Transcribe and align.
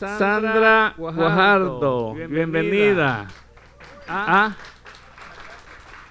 Sandra 0.00 0.94
Guajardo, 0.96 2.14
bienvenida. 2.14 3.28
Ah, 4.08 4.56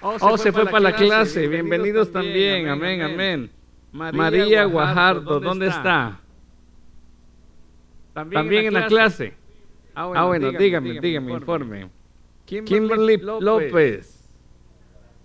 oh, 0.00 0.38
se 0.38 0.52
fue 0.52 0.64
para 0.66 0.78
la 0.78 0.94
clase. 0.94 1.48
Bienvenidos 1.48 2.12
también. 2.12 2.68
Amén, 2.68 3.02
amén. 3.02 3.50
María 3.90 4.64
Guajardo, 4.66 5.40
¿dónde 5.40 5.66
está? 5.66 6.20
También 8.12 8.66
en 8.66 8.74
la 8.74 8.86
clase. 8.86 9.34
Ah, 9.92 10.24
bueno, 10.24 10.52
dígame, 10.52 11.00
dígame, 11.00 11.32
informe. 11.32 11.90
Kimberly 12.46 13.16
López. 13.16 14.30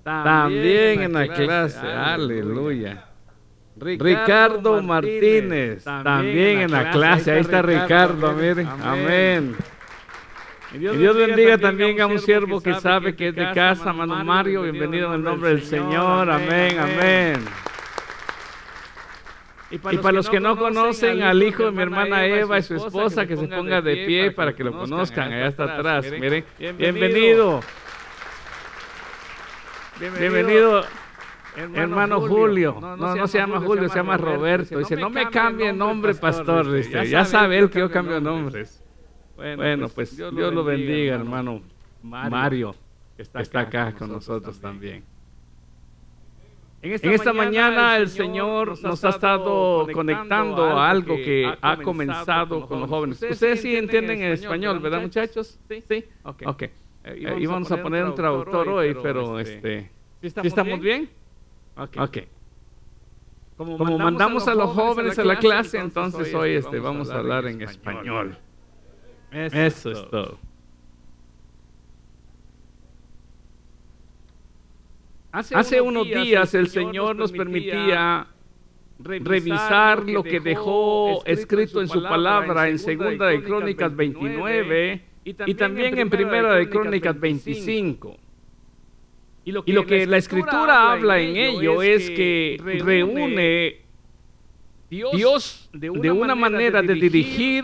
También 0.04 1.04
en 1.04 1.14
la 1.14 1.28
clase. 1.28 1.86
Aleluya. 1.86 3.05
Ricardo 3.78 4.82
Martínez, 4.82 5.84
también 5.84 6.62
en 6.62 6.72
la 6.72 6.92
clase. 6.92 7.32
Ahí 7.32 7.42
está 7.42 7.62
Ricardo, 7.62 8.32
miren. 8.34 8.68
Amén. 8.68 9.56
Y 10.74 10.78
Dios, 10.78 11.16
bendiga 11.16 11.58
también 11.58 12.00
a 12.02 12.08
un 12.08 12.20
siervo 12.20 12.62
que 12.62 12.74
sabe 12.76 13.16
que 13.16 13.30
es 13.30 13.36
de 13.36 13.52
casa, 13.54 13.94
Mano 13.94 14.24
Mario. 14.24 14.64
Bienvenido 14.64 15.08
en 15.08 15.14
el 15.16 15.24
nombre 15.24 15.50
del 15.50 15.64
Señor. 15.64 16.30
Amén, 16.30 16.80
amén. 16.80 17.46
Y 19.72 19.78
para, 19.80 20.12
los 20.12 20.30
que 20.30 20.40
no 20.40 20.58
conocen 20.58 21.24
al 21.24 21.42
hijo 21.42 21.66
de 21.66 21.72
mi 21.72 21.82
hermana 21.82 22.26
Eva 22.26 22.60
y 22.60 22.64
su 22.64 22.76
esposa, 22.76 23.26
que 23.26 23.36
se 23.36 23.48
ponga 23.48 23.82
de 23.82 24.06
pie 24.06 24.32
para 24.32 24.54
que 24.54 24.64
lo 24.64 24.72
conozcan. 24.72 25.34
Allá 25.34 25.48
está 25.48 25.64
atrás. 25.64 26.06
Miren, 26.12 26.46
bienvenido. 26.78 27.62
Bienvenido. 30.00 30.84
Hermano, 31.56 32.22
Julio, 32.22 32.78
no, 32.80 32.98
no, 32.98 33.28
se, 33.28 33.38
llama 33.38 33.60
Julio, 33.60 33.90
se 33.90 33.96
llama 33.96 34.18
Roberto. 34.18 34.78
Dice, 34.78 34.96
no 34.96 35.10
me 35.10 35.30
cambie 35.30 35.72
nombre, 35.74 36.14
pastor. 36.16 36.72
Dice, 36.72 37.08
ya 37.08 37.26
sabe 37.26 37.58
él 37.58 37.70
que 37.70 37.80
yo 37.80 37.90
cambio 37.90 38.20
nombres. 38.20 38.84
Bueno, 39.36 39.90
pues, 39.90 40.16
pues 40.16 40.18
Dios 40.18 40.54
lo 40.54 40.64
bendiga, 40.64 41.16
hermano 41.16 41.62
Mario, 42.04 42.76
que 43.16 43.24
está 43.24 43.60
acá 43.60 43.94
con 43.94 44.10
nosotros 44.10 44.60
también. 44.60 45.04
En 46.82 47.12
esta, 47.14 47.34
mañana, 47.34 47.98
el 47.98 48.10
Señor 48.10 48.80
nos 48.84 49.04
ha 49.04 49.10
estado 49.10 49.88
conectando 49.92 50.66
a 50.66 50.90
algo 50.90 51.16
que 51.16 51.52
ha 51.60 51.78
comenzado 51.78 52.68
con 52.68 52.82
los 52.82 52.90
jóvenes. 52.90 53.24
Ustedes 53.24 53.62
sí 53.62 53.76
entienden 53.76 54.22
en 54.22 54.32
español, 54.34 54.80
¿verdad, 54.80 55.02
muchachos? 55.02 55.60
Sí. 55.68 55.82
Sí. 55.88 56.06
Ok. 56.24 56.44
okay. 56.46 56.70
Eh, 57.04 57.38
íbamos 57.40 57.72
a 57.72 57.82
poner 57.82 58.04
un 58.04 58.16
traductor 58.16 58.68
hoy, 58.68 58.96
pero 59.02 59.40
este, 59.40 59.90
¿sí 60.22 60.28
estamos 60.48 60.80
bien? 60.80 61.10
Ok. 61.78 62.18
Como, 63.58 63.98
mandamos, 63.98 64.48
a 64.50 64.54
los 64.54 64.72
jóvenes 64.72 65.18
a 65.18 65.24
la 65.24 65.40
clase, 65.40 65.78
entonces 65.78 66.34
hoy 66.34 66.56
este, 66.56 66.80
vamos 66.80 67.10
a 67.10 67.20
hablar 67.20 67.46
en 67.46 67.62
español. 67.62 68.38
Eso, 69.32 69.92
es 69.92 70.10
todo. 70.10 70.38
Hace, 75.32 75.82
unos 75.82 76.08
días 76.08 76.54
el 76.54 76.68
Señor 76.68 77.16
nos 77.16 77.32
permitía 77.32 78.28
revisar 79.00 80.08
lo 80.08 80.24
que 80.24 80.40
dejó 80.40 81.26
escrito 81.26 81.82
en 81.82 81.90
su 81.90 82.02
palabra 82.02 82.70
en 82.70 82.80
Segunda 82.80 83.28
de 83.28 83.44
Crónicas 83.44 83.94
29 83.94 85.02
y 85.26 85.54
también 85.56 85.98
en 85.98 86.10
Primera 86.10 86.56
de 86.56 86.70
Crónicas 86.70 87.20
25. 87.20 88.18
Y 89.46 89.52
lo 89.52 89.86
que, 89.86 90.08
la, 90.08 90.18
escritura 90.18 90.92
habla 90.92 91.20
en 91.20 91.38
ello 91.38 91.84
es 91.84 92.10
que 92.10 92.58
reúne 92.84 93.82
Dios 94.90 95.70
de 95.72 95.90
una, 95.90 96.34
manera 96.34 96.82
de 96.82 96.96
dirigir 96.96 97.64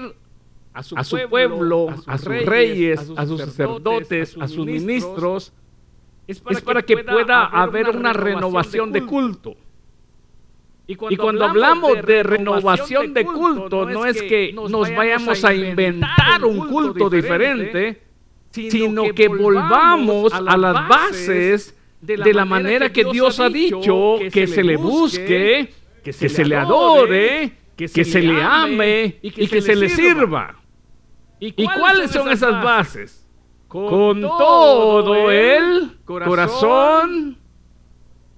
a 0.73 0.83
su, 0.83 0.95
pueblo, 1.27 1.89
a 2.05 2.17
sus, 2.19 2.45
reyes, 2.45 3.11
a 3.17 3.25
sus 3.25 3.41
sacerdotes, 3.41 4.37
a 4.39 4.47
sus 4.47 4.63
ministros, 4.63 5.51
es 6.27 6.39
para, 6.61 6.83
que, 6.83 6.97
pueda 6.97 7.45
haber 7.45 7.89
una 7.89 8.13
renovación 8.13 8.91
de 8.91 9.03
culto. 9.03 9.55
Y 10.87 11.17
cuando, 11.17 11.45
hablamos 11.45 12.05
de 12.05 12.21
renovación 12.21 13.13
de 13.13 13.25
culto, 13.25 13.89
no 13.89 14.05
es 14.05 14.21
que 14.21 14.53
nos 14.53 14.71
vayamos 14.93 15.43
a 15.43 15.53
inventar 15.53 16.43
un 16.43 16.67
culto 16.67 17.09
diferente, 17.09 18.10
sino 18.51 19.13
que 19.13 19.27
volvamos 19.27 20.33
a 20.33 20.57
las 20.57 20.87
bases 20.87 21.75
de 22.01 22.33
la 22.33 22.45
manera 22.45 22.91
que 22.91 23.05
Dios 23.05 23.39
ha 23.39 23.49
dicho 23.49 24.17
que 24.31 24.47
se 24.47 24.63
le 24.63 24.77
busque, 24.77 25.73
que 26.03 26.13
se 26.13 26.45
le 26.45 26.55
adore, 26.55 27.57
que 27.75 28.05
se 28.05 28.21
le 28.21 28.41
ame 28.41 29.17
y 29.21 29.47
que 29.47 29.61
se 29.61 29.75
le 29.75 29.89
sirva. 29.89 30.55
¿Y 31.39 31.65
cuáles 31.65 32.11
son 32.11 32.29
esas 32.29 32.63
bases? 32.63 33.27
Con 33.67 34.21
todo 34.21 35.31
el 35.31 35.97
corazón, 36.03 37.37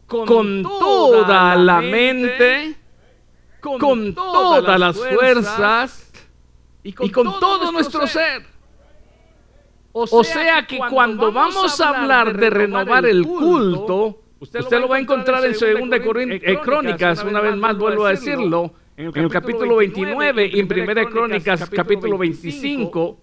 con 0.06 0.64
toda 0.64 1.56
la 1.56 1.82
mente, 1.82 2.76
con 3.60 4.14
todas 4.14 4.80
las 4.80 4.96
fuerzas 4.96 6.12
y 6.84 7.10
con 7.10 7.40
todo 7.40 7.72
nuestro 7.72 8.06
ser. 8.06 8.53
O 9.94 10.24
sea 10.24 10.66
que 10.66 10.80
cuando 10.90 11.32
vamos 11.32 11.80
a 11.80 11.90
hablar 11.90 12.36
de 12.36 12.50
renovar 12.50 13.06
el 13.06 13.26
culto, 13.26 14.20
usted 14.40 14.80
lo 14.80 14.88
va 14.88 14.98
a 14.98 15.00
encontrar 15.00 15.46
en 15.46 15.56
Segunda 15.56 15.98
eh, 15.98 16.60
Crónicas, 16.62 17.24
una 17.24 17.40
vez 17.40 17.56
más 17.56 17.78
vuelvo 17.78 18.06
a 18.06 18.10
decirlo, 18.10 18.74
en 18.98 19.16
el 19.16 19.30
capítulo 19.30 19.78
29 19.78 20.50
y 20.54 20.60
en 20.60 20.68
Primera 20.68 21.06
Crónicas 21.06 21.70
capítulo 21.70 22.18
25. 22.18 23.20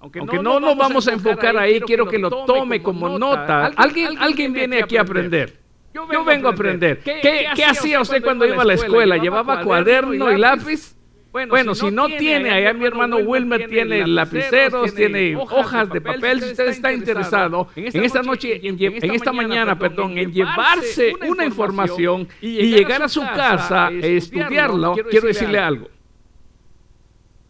Aunque 0.00 0.38
no 0.38 0.60
nos 0.60 0.76
vamos 0.76 1.08
a 1.08 1.12
enfocar 1.12 1.56
ahí, 1.56 1.80
quiero 1.80 2.06
que 2.06 2.18
lo 2.18 2.44
tome 2.44 2.82
como 2.82 3.18
nota. 3.18 3.66
Alguien, 3.66 4.18
alguien 4.18 4.52
viene 4.52 4.82
aquí 4.82 4.96
a 4.96 5.02
aprender. 5.02 5.56
Yo 5.94 6.24
vengo 6.24 6.48
a 6.48 6.52
aprender. 6.52 7.00
¿Qué, 7.00 7.46
hacía 7.64 8.00
usted 8.00 8.22
cuando 8.22 8.44
iba 8.44 8.62
a 8.62 8.66
la 8.66 8.74
escuela? 8.74 9.16
¿Llevaba 9.16 9.62
cuaderno 9.62 10.32
y 10.32 10.38
lápiz? 10.38 10.97
Bueno, 11.30 11.74
si, 11.74 11.90
no, 11.90 12.06
tiene, 12.06 12.50
allá 12.50 12.72
mi 12.72 12.86
hermano 12.86 13.18
Wilmer 13.18 13.68
tiene 13.68 14.06
lapiceros, 14.06 14.94
tiene 14.94 15.36
hojas 15.36 15.90
de 15.90 16.00
papel. 16.00 16.40
Si 16.40 16.50
usted 16.50 16.68
está 16.68 16.92
interesado 16.92 17.68
en 17.76 18.04
esta 18.04 18.22
noche, 18.22 18.60
en, 18.62 19.12
esta 19.12 19.32
mañana, 19.32 19.78
perdón, 19.78 20.16
en 20.16 20.32
llevarse 20.32 21.12
una 21.28 21.44
información 21.44 22.28
y 22.40 22.68
llegar 22.68 23.02
a 23.02 23.08
su 23.08 23.20
casa 23.20 23.90
e 23.90 24.16
estudiarlo, 24.16 24.94
quiero 25.10 25.28
decirle 25.28 25.58
algo. 25.58 25.88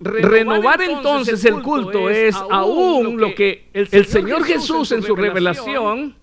Renovar 0.01 0.81
entonces 0.83 1.45
el 1.45 1.63
culto 1.63 2.11
es 2.11 2.35
aún 2.51 3.21
lo 3.21 3.35
que 3.35 3.69
el 3.73 4.07
Señor 4.07 4.45
Jesús 4.45 4.91
en 4.93 5.03
su 5.03 5.15
revelación, 5.15 6.17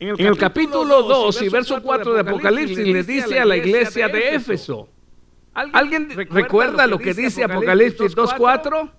en 0.00 0.26
el 0.26 0.36
capítulo 0.38 1.02
2 1.02 1.42
y 1.42 1.48
verso 1.50 1.82
4 1.82 2.14
de 2.14 2.20
Apocalipsis, 2.20 2.78
le 2.78 3.02
dice 3.02 3.38
a 3.38 3.44
la 3.44 3.56
iglesia 3.58 4.08
de 4.08 4.34
Éfeso. 4.34 4.88
¿Alguien, 5.54 6.10
recuerda, 6.30 6.86
lo 6.86 6.98
que 6.98 7.12
dice 7.12 7.44
Apocalipsis 7.44 8.16
2.4? 8.16 8.90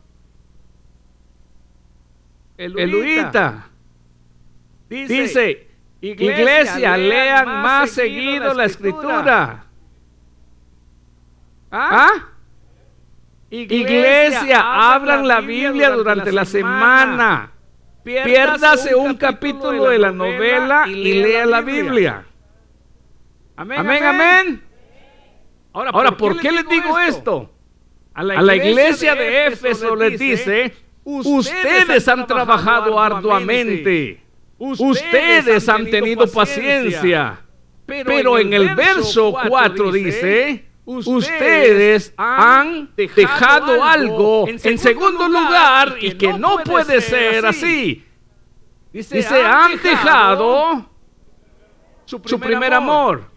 Eluita. 2.57 3.69
Dice, 4.87 5.13
dice 5.13 5.67
iglesia, 6.01 6.97
lean 6.97 7.45
más 7.45 7.89
seguido 7.89 8.53
la 8.53 8.65
escritura. 8.65 9.65
¿Ah? 11.71 12.11
¿Ah? 12.11 12.29
Iglesia, 13.49 14.93
abran 14.93 15.27
la 15.27 15.41
Biblia 15.41 15.89
durante 15.89 16.31
la 16.31 16.45
semana. 16.45 17.51
Piérdase 18.03 18.93
un 18.95 19.15
capítulo 19.15 19.89
de 19.89 19.97
la 19.97 20.11
novela 20.11 20.87
y 20.87 21.13
lea 21.13 21.45
la 21.45 21.61
Biblia. 21.61 22.25
Amén, 23.55 24.03
amén. 24.03 24.72
Ahora, 25.73 26.15
¿por, 26.15 26.39
qué, 26.39 26.51
les 26.51 26.67
digo 26.69 26.99
esto? 26.99 27.49
A 28.13 28.23
la 28.23 28.55
iglesia, 28.55 29.15
de 29.15 29.47
Éfeso 29.47 29.95
les 29.95 30.19
dice, 30.19 30.73
ustedes 31.03 32.07
han 32.07 32.27
trabajado 32.27 32.99
arduamente, 32.99 34.21
ustedes 34.57 35.67
han 35.67 35.89
tenido 35.89 36.27
paciencia, 36.27 37.41
pero 37.85 38.37
en 38.37 38.53
el 38.53 38.75
verso 38.75 39.35
4 39.47 39.91
dice, 39.91 40.65
ustedes 40.85 42.13
han 42.17 42.93
dejado 42.95 43.83
algo 43.83 44.47
en 44.47 44.77
segundo 44.77 45.27
lugar 45.27 45.97
y 45.99 46.11
que 46.11 46.33
no 46.33 46.59
puede 46.63 47.01
ser 47.01 47.47
así. 47.47 48.05
Dice, 48.91 49.43
han 49.43 49.81
dejado 49.81 50.87
su 52.05 52.39
primer 52.39 52.75
amor. 52.75 53.32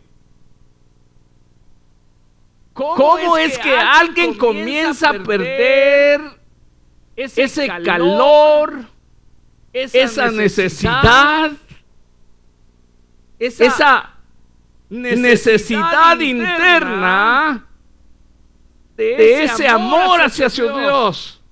¿Cómo, 2.76 3.38
es 3.38 3.58
que, 3.58 3.74
alguien 3.74 4.34
comienza 4.34 5.08
a 5.08 5.12
perder 5.14 6.20
ese, 7.16 7.68
calor, 7.68 8.84
esa, 9.72 10.30
necesidad, 10.30 11.52
esa, 13.38 14.10
necesidad, 14.90 16.20
interna 16.20 17.66
de 18.94 19.44
ese 19.44 19.66
amor 19.66 20.20
hacia 20.20 20.50
su 20.50 20.68
Dios? 20.68 21.42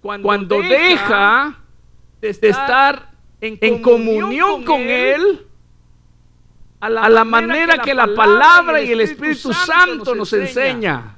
cuando 0.00 0.60
deja 0.60 1.56
de 2.20 2.30
estar 2.30 3.12
en 3.40 3.80
comunión 3.80 4.64
con 4.64 4.80
Él, 4.80 5.47
a 6.80 7.08
la, 7.08 7.24
manera 7.24 7.78
que 7.78 7.94
la 7.94 8.14
palabra 8.14 8.80
y 8.80 8.92
el 8.92 9.00
Espíritu 9.00 9.52
Santo 9.52 10.14
nos 10.14 10.32
enseña. 10.32 11.16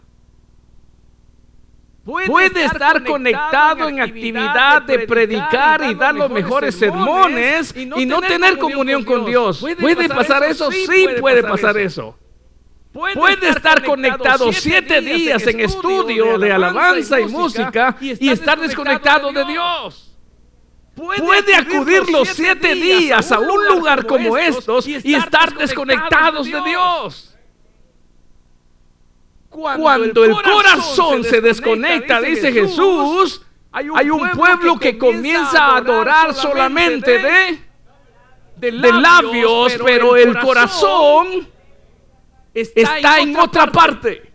Puede 2.05 2.65
estar 2.65 3.05
conectado 3.05 3.89
en 3.89 4.01
actividad 4.01 4.83
de 4.83 5.01
predicar 5.01 5.85
y 5.85 5.95
dar 5.95 6.15
los 6.15 6.31
mejores 6.31 6.75
sermones 6.75 7.75
y 7.77 8.07
no 8.07 8.21
tener 8.21 8.59
comunión 8.59 9.05
con 9.05 9.27
Dios. 9.27 9.65
¿Puede 9.79 10.09
pasar 10.09 10.45
eso? 10.45 10.71
Sí 10.71 11.07
puede 11.21 11.43
pasar 11.43 11.77
eso. 11.79 12.17
Puede 12.93 13.51
estar 13.51 13.85
conectado 13.85 14.53
siete 14.53 15.01
días 15.01 15.47
en 15.47 15.61
estudio 15.61 16.39
de 16.39 16.53
alabanza 16.53 17.21
y 17.21 17.27
música 17.27 17.97
y 18.01 18.31
estar 18.31 18.59
desconectado 18.59 19.31
de 19.33 19.45
Dios 19.45 20.10
puede 21.01 21.55
acudir 21.55 22.09
los 22.11 22.29
siete 22.29 22.75
días 22.75 23.33
a 23.33 23.39
un 23.39 23.67
lugar 23.69 24.07
como 24.07 24.37
estos 24.37 24.87
y 24.87 25.15
estar 25.15 25.57
desconectados 25.57 26.47
de 26.47 26.61
Dios. 26.63 27.37
Cuando 29.49 30.25
el 30.25 30.33
corazón 30.43 31.25
se 31.25 31.41
desconecta, 31.41 32.21
dice 32.21 32.53
Jesús, 32.53 33.43
hay 33.73 34.11
un 34.11 34.31
pueblo 34.31 34.79
que 34.79 34.97
comienza 34.99 35.65
a 35.67 35.77
adorar 35.79 36.35
solamente 36.35 37.19
de, 37.19 37.61
de 38.57 38.93
labios, 38.93 39.77
pero 39.85 40.17
el 40.17 40.39
corazón 40.39 41.49
está 42.55 43.21
en 43.21 43.37
otra 43.37 43.71
parte. 43.71 44.31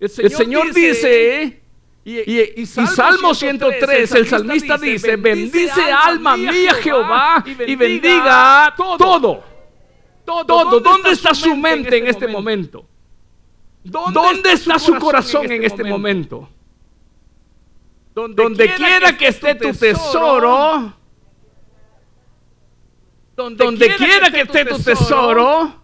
El 0.00 0.30
Señor 0.30 0.72
dice 0.72 1.62
y, 2.08 2.66
Salmo 2.66 3.34
103, 3.34 4.12
el 4.12 4.26
salmista 4.26 4.78
dice, 4.78 5.16
bendice 5.16 5.92
alma 5.92 6.36
mía 6.36 6.74
Jehová 6.74 7.44
y 7.66 7.76
bendiga 7.76 8.74
todo. 8.76 9.44
Todo. 10.24 10.80
¿Dónde 10.80 11.10
está 11.10 11.34
su 11.34 11.54
mente 11.56 11.98
en 11.98 12.06
este, 12.06 12.24
este 12.24 12.28
momento? 12.28 12.86
¿Dónde 13.82 14.52
está 14.52 14.78
su 14.78 14.94
corazón 14.96 15.46
en 15.46 15.64
este, 15.64 15.82
este 15.82 15.84
momento? 15.84 16.48
Donde 18.14 18.74
quiera 18.74 19.16
que 19.16 19.28
esté 19.28 19.54
tu 19.54 19.72
tesoro, 19.72 20.94
donde 23.36 23.96
quiera 23.96 24.30
que 24.30 24.40
esté 24.40 24.64
tu 24.64 24.78
tesoro, 24.78 25.74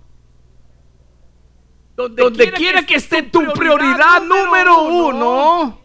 donde 1.97 2.53
quiera 2.53 2.85
que 2.85 2.95
esté 2.97 3.23
tu 3.25 3.53
prioridad 3.53 4.23
número 4.23 4.83
uno, 4.85 5.84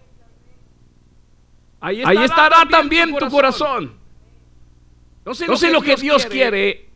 Ahí 1.82 2.24
estará, 2.24 2.66
también 2.70 3.16
tu 3.16 3.30
corazón. 3.30 3.94
No 5.26 5.34
sé, 5.34 5.72
lo, 5.72 5.82
que 5.82 5.96
Dios 5.96 6.26
quiere, 6.26 6.90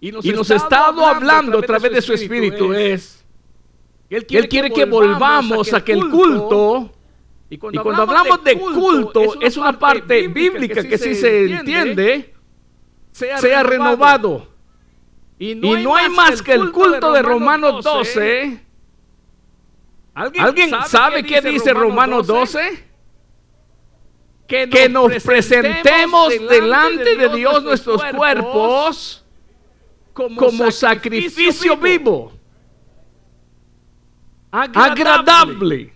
y 0.00 0.12
nos, 0.12 0.50
ha 0.50 0.56
estado 0.56 1.04
hablando 1.04 1.58
a 1.58 1.62
través 1.62 1.92
de 1.92 2.02
su 2.02 2.12
Espíritu 2.12 2.72
es, 2.72 3.24
Él 4.08 4.26
quiere, 4.26 4.70
que, 4.70 4.84
volvamos 4.84 5.72
a 5.72 5.78
aquel 5.78 6.08
culto. 6.08 6.92
Y 7.48 7.58
cuando, 7.58 8.02
hablamos 8.02 8.44
de 8.44 8.58
culto, 8.58 9.40
es 9.40 9.56
una, 9.56 9.78
parte 9.78 10.28
bíblica 10.28 10.84
que, 10.84 10.96
si 10.96 11.14
se 11.14 11.52
entiende, 11.52 12.34
sea, 13.10 13.62
renovado. 13.62 14.48
Y 15.38 15.54
no, 15.54 15.96
hay 15.96 16.08
más 16.10 16.42
que 16.42 16.52
el 16.52 16.70
culto 16.70 17.12
de 17.12 17.22
Romanos 17.22 17.82
12. 17.82 18.60
¿Alguien, 20.14 20.70
sabe 20.86 21.24
qué 21.24 21.40
dice 21.40 21.72
Romanos 21.72 22.26
12? 22.26 22.89
Que 24.50 24.88
nos, 24.88 25.22
presentemos 25.22 26.30
delante 26.48 27.16
de 27.16 27.28
Dios 27.28 27.62
nuestros 27.62 28.02
cuerpos 28.04 29.24
como, 30.12 30.70
sacrificio 30.72 31.76
vivo, 31.76 32.32
agradable, 34.50 35.92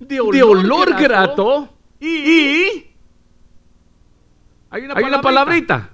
de 0.00 0.20
olor, 0.20 1.00
grato 1.00 1.72
y, 2.00 2.88
hay 4.68 4.82
una, 4.82 5.20
palabrita, 5.20 5.90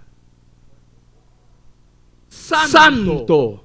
santo, 2.31 3.63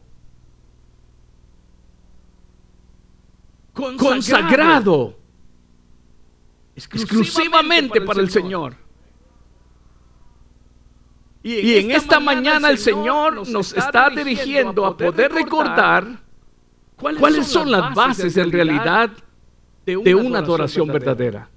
consagrado 3.97 5.22
exclusivamente 6.75 8.01
para 8.01 8.21
el 8.21 8.29
Señor. 8.29 8.75
Y 11.43 11.75
en, 11.75 11.91
esta, 11.91 12.21
mañana 12.21 12.69
el 12.69 12.77
Señor 12.77 13.47
nos 13.49 13.73
está 13.73 14.09
dirigiendo 14.09 14.85
a 14.85 14.95
poder 14.95 15.31
recordar 15.33 16.07
cuáles 16.95 17.47
son 17.47 17.69
las 17.69 17.93
bases 17.93 18.37
en 18.37 18.51
realidad 18.51 19.11
de 19.85 20.15
una 20.15 20.39
adoración 20.39 20.87
verdadera. 20.87 21.49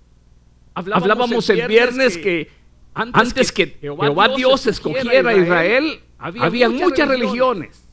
Hablábamos 0.75 1.49
el 1.51 1.67
viernes 1.69 2.19
que 2.19 2.51
antes 2.95 3.53
que 3.53 3.79
Jehová 3.81 4.29
Dios 4.29 4.67
escogiera 4.67 5.31
a 5.31 5.35
Israel, 5.35 6.01
había 6.19 6.69
muchas 6.69 7.09
religiones. 7.09 7.86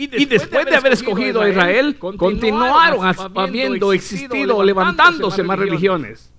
Y 0.00 0.24
después, 0.24 0.64
de 0.64 0.76
haber 0.76 0.92
escogido 0.94 1.42
a 1.42 1.50
Israel, 1.50 1.98
continuaron 1.98 3.14
habiendo 3.34 3.92
existido 3.92 4.56
o 4.56 4.64
levantándose 4.64 5.42
más 5.42 5.58
religiones. 5.58 6.32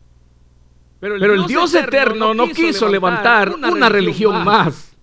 Pero 1.00 1.16
el, 1.16 1.46
Dios 1.48 1.74
eterno 1.76 2.34
no 2.34 2.48
quiso 2.50 2.90
levantar 2.90 3.50
una 3.50 3.90
religión 3.90 4.44
más. 4.44 4.96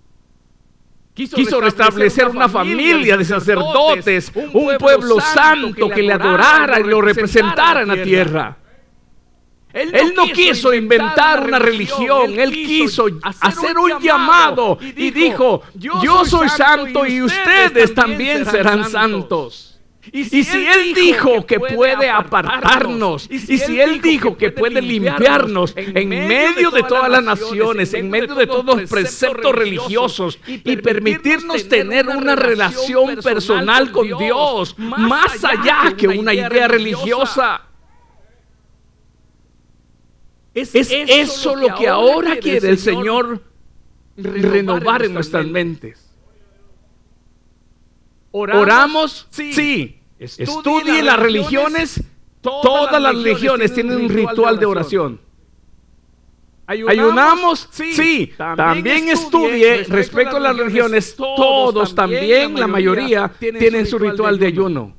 Quiso 1.13 1.59
restablecer 1.59 2.27
una 2.27 2.49
familia 2.49 3.17
de 3.17 3.25
sacerdotes, 3.25 4.31
un 4.53 4.77
pueblo 4.77 5.19
santo 5.19 5.89
que 5.89 6.01
le 6.01 6.13
adorara 6.13 6.79
y 6.79 6.83
lo 6.83 7.01
representara 7.01 7.81
en 7.81 7.87
la 7.87 8.03
tierra. 8.03 8.57
Él 9.71 10.13
no, 10.15 10.23
quiso 10.25 10.73
inventar 10.73 11.45
una 11.45 11.59
religión, 11.59 12.39
él 12.39 12.51
quiso 12.51 13.05
hacer 13.21 13.77
un 13.77 13.99
llamado 14.01 14.79
y 14.81 15.11
dijo, 15.11 15.61
yo 15.75 16.25
soy 16.25 16.49
santo 16.49 17.05
y 17.05 17.21
ustedes 17.21 17.93
también 17.93 18.45
serán 18.45 18.89
santos. 18.89 19.69
Y 20.11 20.23
si, 20.23 20.65
Él 20.65 20.93
dijo 20.95 21.45
que 21.45 21.59
puede 21.59 22.09
apartarnos, 22.09 23.27
y 23.29 23.39
si 23.39 23.79
Él 23.79 24.01
dijo 24.01 24.37
que 24.37 24.51
puede 24.51 24.81
limpiarnos 24.81 25.73
en 25.75 26.09
medio 26.09 26.71
de 26.71 26.83
todas 26.83 27.09
las 27.09 27.23
naciones, 27.23 27.93
en 27.93 28.09
medio 28.09 28.33
de 28.35 28.47
todos 28.47 28.65
los 28.65 28.89
preceptos 28.89 29.53
religiosos, 29.53 30.39
y 30.47 30.77
permitirnos 30.77 31.67
tener 31.67 32.07
una 32.07 32.35
relación 32.35 33.17
personal 33.17 33.91
con 33.91 34.07
Dios, 34.17 34.75
más 34.77 35.43
allá 35.43 35.93
que 35.95 36.07
una 36.07 36.33
idea 36.33 36.67
religiosa, 36.67 37.68
es, 40.53 40.73
eso, 40.73 41.55
lo 41.55 41.75
que 41.75 41.87
ahora 41.87 42.37
quiere 42.37 42.69
el 42.69 42.77
Señor 42.77 43.41
renovar 44.17 45.03
en 45.03 45.13
nuestras 45.13 45.45
mentes. 45.45 46.09
Oramos, 48.31 49.27
sí. 49.29 49.99
Estudie 50.19 51.01
las 51.03 51.19
religiones. 51.19 52.03
Todas 52.41 53.01
las 53.01 53.15
religiones 53.15 53.73
tienen 53.73 54.01
un 54.01 54.09
ritual 54.09 54.59
de 54.59 54.65
oración. 54.65 55.21
Ayunamos, 56.65 57.67
sí. 57.71 58.33
También 58.37 59.09
estudie 59.09 59.83
respecto 59.83 60.37
a 60.37 60.39
las 60.39 60.57
religiones. 60.57 61.15
Todos 61.15 61.95
también, 61.95 62.59
la 62.59 62.67
mayoría, 62.67 63.31
tienen 63.39 63.85
su 63.85 63.97
ritual 63.97 64.37
de 64.37 64.47
ayuno. 64.47 64.95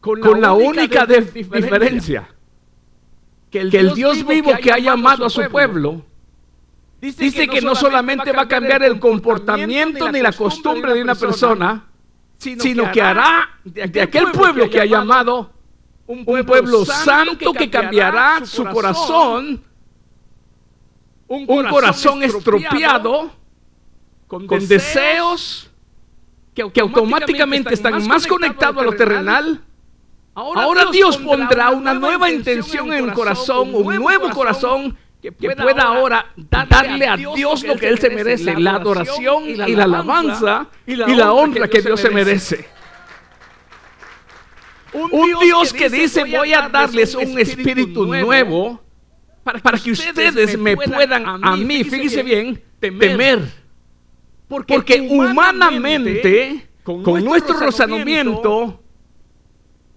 Con 0.00 0.40
la, 0.40 0.54
única, 0.54 1.04
diferencia 1.04 2.26
que 3.50 3.60
el, 3.60 3.94
Dios, 3.94 4.26
vivo 4.26 4.52
que 4.62 4.72
ha 4.72 4.78
llamado 4.78 5.26
a 5.26 5.30
su 5.30 5.42
pueblo, 5.50 6.02
dice, 7.00 7.48
que, 7.48 7.60
no 7.60 7.74
solamente 7.74 8.32
va 8.32 8.42
a 8.42 8.48
cambiar 8.48 8.82
el 8.82 9.00
comportamiento 9.00 10.10
ni 10.12 10.20
la 10.20 10.32
costumbre 10.32 10.94
de 10.94 11.02
una 11.02 11.14
persona, 11.14 11.86
sino 12.38 12.90
que 12.92 13.02
hará 13.02 13.58
de 13.64 14.00
aquel 14.00 14.30
pueblo 14.30 14.70
que 14.70 14.80
ha 14.80 14.86
llamado 14.86 15.52
un 16.06 16.24
pueblo 16.24 16.84
santo 16.84 17.52
que 17.52 17.68
cambiará 17.68 18.44
su 18.44 18.64
corazón, 18.64 19.62
un 21.26 21.46
corazón 21.46 22.22
estropeado, 22.22 23.32
con 24.26 24.46
deseos 24.68 25.70
que 26.54 26.80
automáticamente 26.80 27.74
están 27.74 28.06
más 28.06 28.26
conectados 28.26 28.82
a 28.82 28.84
lo 28.84 28.92
terrenal 28.92 29.64
Ahora, 30.34 30.86
Dios 30.92 31.16
pondrá 31.18 31.70
una 31.70 31.92
nueva 31.94 32.30
intención 32.30 32.92
en 32.92 33.04
el 33.08 33.12
corazón, 33.12 33.74
un 33.74 33.94
nuevo 33.96 34.30
corazón 34.30 34.96
que 35.20 35.32
pueda 35.32 35.82
ahora 35.82 36.32
darle 36.36 37.06
a 37.06 37.16
Dios 37.16 37.62
lo 37.64 37.76
que 37.76 37.88
Él 37.88 37.98
se 37.98 38.10
merece, 38.10 38.58
la 38.58 38.76
adoración 38.76 39.48
y 39.48 39.54
la 39.54 39.84
alabanza 39.84 40.68
y 40.86 40.96
la 40.96 41.32
honra 41.32 41.68
que 41.68 41.82
Dios 41.82 42.00
se 42.00 42.10
merece. 42.10 42.68
Un 44.92 45.38
Dios 45.40 45.72
que 45.72 45.88
dice 45.88 46.24
voy 46.24 46.52
a 46.52 46.68
darles 46.68 47.14
un 47.14 47.38
espíritu 47.38 48.06
nuevo 48.06 48.80
para 49.42 49.78
que 49.78 49.92
ustedes 49.92 50.58
me 50.58 50.76
puedan 50.76 51.26
a 51.26 51.56
mí, 51.56 51.84
fíjese 51.84 52.22
bien, 52.22 52.62
temer. 52.78 53.60
Porque 54.48 55.00
humanamente, 55.08 56.68
con 56.82 57.24
nuestro 57.24 57.58
razonamiento, 57.58 58.82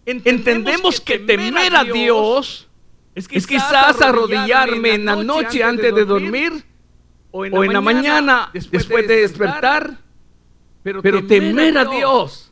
entendemos 0.06 1.00
que 1.00 1.20
temer 1.20 1.76
a 1.76 1.84
Dios 1.84 2.68
es 3.16 3.28
quizás 3.28 4.02
arrodillarme 4.02 4.96
en 4.96 5.06
la 5.06 5.16
noche 5.16 5.64
antes 5.64 5.94
de 5.94 6.06
dormir 6.06 6.66
o 7.32 7.64
en 7.64 7.74
la 7.74 7.82
mañana 7.82 8.52
después 8.54 9.08
de 9.08 9.22
despertar. 9.22 9.98
Pero 10.84 11.26
temer 11.26 11.78
a 11.78 11.86
Dios 11.86 12.52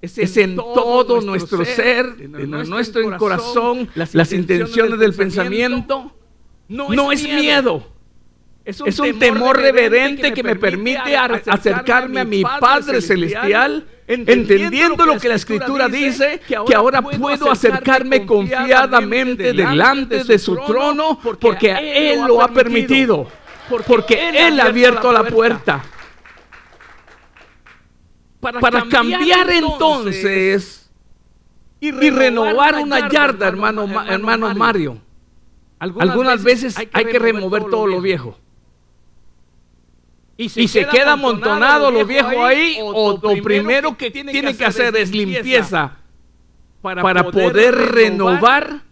es 0.00 0.36
en 0.36 0.56
todo 0.56 1.20
nuestro 1.20 1.64
ser, 1.64 2.16
en 2.18 2.50
nuestro 2.50 3.16
corazón, 3.18 3.88
las 3.94 4.32
intenciones 4.32 4.98
del 4.98 5.14
pensamiento. 5.14 6.12
No 6.68 7.12
es 7.12 7.22
miedo. 7.22 7.96
Es 8.64 8.98
un, 8.98 9.18
temor 9.20 9.58
reverente 9.58 10.32
que 10.32 10.42
me 10.42 10.56
permite 10.56 11.16
acercarme 11.16 12.20
a 12.20 12.24
mi 12.24 12.42
Padre 12.42 13.00
Celestial, 13.00 13.86
entendiendo 14.06 15.04
lo 15.04 15.18
que 15.18 15.28
la 15.28 15.34
Escritura 15.34 15.88
dice, 15.88 16.40
que 16.46 16.74
ahora 16.74 17.02
puedo 17.02 17.50
acercarme 17.50 18.26
confiadamente 18.26 19.52
delante 19.52 20.24
de 20.24 20.38
su 20.38 20.56
trono, 20.56 21.18
porque 21.40 22.12
Él 22.12 22.20
lo 22.26 22.40
ha 22.40 22.48
permitido, 22.48 23.28
porque 23.86 24.30
Él 24.46 24.60
ha 24.60 24.66
abierto 24.66 25.12
la 25.12 25.24
puerta. 25.24 25.84
Para 28.40 28.84
cambiar 28.88 29.50
entonces 29.50 30.90
y 31.80 31.90
renovar 31.90 32.76
una 32.76 33.08
yarda, 33.08 33.48
hermano, 33.48 33.88
hermano 34.08 34.54
Mario. 34.54 34.98
Algunas 35.78 36.42
veces 36.42 36.76
hay 36.92 37.04
que 37.04 37.18
remover 37.18 37.64
todo 37.64 37.86
lo 37.86 38.00
viejo 38.00 38.38
y 40.38 40.48
se, 40.68 40.86
queda 40.86 41.12
amontonado 41.12 41.90
lo 41.90 42.04
viejo 42.04 42.44
ahí, 42.44 42.78
o 42.82 43.18
lo 43.22 43.42
primero 43.42 43.96
que 43.96 44.10
tiene 44.10 44.54
que 44.56 44.64
hacer 44.64 44.94
es 44.96 45.10
limpieza 45.10 45.96
para, 46.82 47.30
poder 47.30 47.74
renovar 47.74 48.82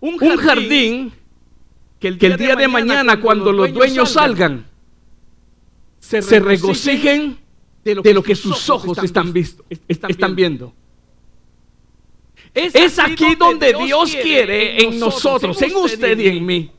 un 0.00 0.18
jardín 0.18 1.12
que 2.00 2.08
el 2.08 2.18
día, 2.18 2.56
de 2.56 2.66
mañana, 2.66 3.20
cuando 3.20 3.52
los 3.52 3.72
dueños 3.72 4.10
salgan, 4.10 4.66
se 6.00 6.40
regocijen 6.40 7.38
de 7.84 8.14
lo 8.14 8.22
que 8.22 8.34
sus 8.34 8.68
ojos 8.68 8.98
están, 8.98 9.32
visto, 9.32 9.64
están 9.86 10.34
viendo. 10.34 10.74
Es 12.52 12.98
aquí 12.98 13.36
donde 13.36 13.72
Dios 13.74 14.16
quiere 14.20 14.82
en 14.82 14.98
nosotros, 14.98 15.62
en 15.62 15.76
usted 15.76 16.18
y 16.18 16.28
en 16.28 16.44
mí 16.44 16.70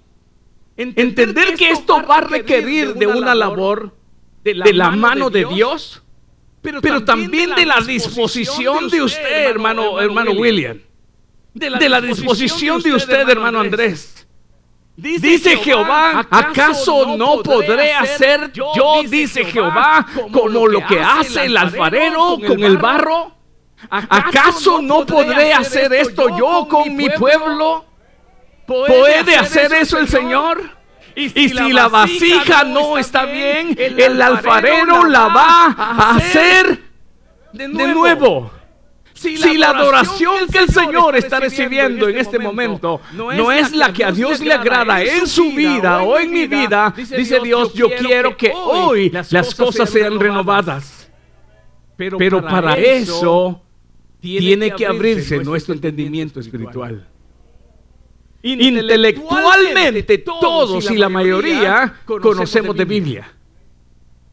Entender 0.75 1.55
que 1.55 1.69
esto 1.69 2.03
va 2.05 2.17
a 2.17 2.21
requerir 2.21 2.95
de 2.95 3.07
una 3.07 3.35
labor 3.35 3.95
de 4.43 4.73
la 4.73 4.91
mano 4.91 5.29
de 5.29 5.45
Dios, 5.45 6.01
pero 6.81 7.03
también 7.03 7.55
de 7.55 7.65
la 7.65 7.79
disposición 7.81 8.89
de 8.89 9.01
usted, 9.01 9.49
hermano, 9.49 9.99
hermano 9.99 10.31
William. 10.31 10.79
De 11.53 11.89
la 11.89 12.01
disposición 12.01 12.81
de 12.81 12.93
usted, 12.93 13.29
hermano 13.29 13.59
Andrés. 13.59 14.27
Dice 14.95 15.57
Jehová, 15.57 16.27
¿acaso 16.29 17.17
no 17.17 17.41
podré 17.41 17.93
hacer 17.93 18.51
yo, 18.53 19.01
dice 19.07 19.43
Jehová, 19.45 20.05
como 20.31 20.67
lo 20.67 20.85
que 20.85 20.99
hace 20.99 21.45
el 21.45 21.57
alfarero 21.57 22.37
con 22.45 22.63
el 22.63 22.77
barro? 22.77 23.33
¿Acaso 23.89 24.81
no 24.81 25.05
podré 25.05 25.51
hacer 25.51 25.93
esto 25.93 26.37
yo 26.37 26.67
con 26.69 26.95
mi 26.95 27.09
pueblo? 27.09 27.85
¿Puede 28.65 29.35
hacer 29.35 29.73
eso 29.73 29.97
el 29.97 30.07
Señor? 30.07 30.61
Y 31.15 31.29
si, 31.29 31.49
la 31.49 31.87
vasija 31.89 32.63
no 32.63 32.97
está 32.97 33.25
bien, 33.25 33.75
el 33.77 34.21
alfarero 34.21 35.05
la 35.05 35.27
va 35.27 35.65
a 35.77 36.15
hacer 36.15 36.79
de 37.51 37.67
nuevo. 37.67 38.51
Si 39.13 39.57
la, 39.57 39.69
adoración 39.69 40.47
que 40.51 40.57
el 40.57 40.69
Señor 40.69 41.15
está 41.15 41.39
recibiendo 41.39 42.09
en 42.09 42.17
este, 42.17 42.37
este 42.37 42.39
momento 42.39 42.99
no 43.13 43.51
es 43.51 43.71
la 43.71 43.93
que 43.93 44.03
a 44.03 44.11
Dios 44.11 44.41
le 44.41 44.53
agrada 44.53 45.01
en 45.01 45.27
su 45.27 45.51
vida 45.51 46.01
o 46.01 46.17
en 46.17 46.31
mi 46.31 46.47
vida, 46.47 46.93
dice 46.95 47.39
Dios, 47.41 47.73
yo 47.73 47.89
quiero 47.95 48.35
que 48.35 48.51
hoy 48.53 49.09
las 49.29 49.55
cosas 49.55 49.89
sean 49.89 50.19
renovadas. 50.19 51.09
Pero 51.95 52.41
para 52.41 52.75
eso 52.75 53.61
tiene 54.19 54.71
que 54.71 54.85
abrirse 54.85 55.37
nuestro 55.43 55.73
entendimiento 55.73 56.39
espiritual. 56.39 57.07
Intelectualmente 58.43 60.17
todos 60.17 60.91
y 60.91 60.97
la 60.97 61.07
mayoría 61.07 62.01
conocemos 62.05 62.75
de 62.75 62.85
Biblia. 62.85 63.31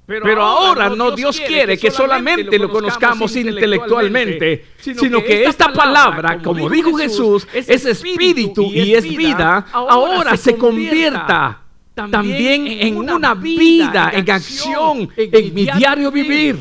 Pero 0.05 0.43
ahora 0.43 0.88
no 0.88 1.12
Dios 1.12 1.40
quiere 1.40 1.79
que 1.79 1.93
solamente 1.93 2.59
lo 2.59 2.69
conozcamos 2.69 3.37
intelectualmente, 3.37 4.67
sino 4.81 5.23
que 5.23 5.45
esta 5.45 5.73
palabra, 5.73 6.43
como 6.43 6.69
dijo 6.69 6.97
Jesús, 6.97 7.47
es 7.55 7.87
espíritu 7.87 8.64
y 8.64 8.95
es 8.95 9.05
vida, 9.05 9.67
ahora 9.73 10.37
se 10.37 10.57
convierta 10.57 11.62
también 11.95 12.67
en 12.67 12.97
una 12.97 13.35
vida, 13.35 14.11
en 14.12 14.29
acción, 14.29 15.09
en 15.17 15.55
mi 15.55 15.67
diario 15.67 16.11
vivir. 16.11 16.59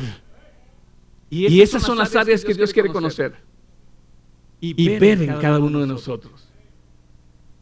Y 1.28 1.60
esas 1.60 1.82
son 1.82 1.98
las 1.98 2.14
áreas 2.14 2.44
que 2.44 2.54
Dios 2.54 2.72
quiere 2.72 2.90
conocer. 2.90 3.34
y 4.60 4.88
ver 4.98 5.20
en 5.22 5.40
cada 5.40 5.58
uno 5.58 5.80
de 5.80 5.88
nosotros 5.88 6.49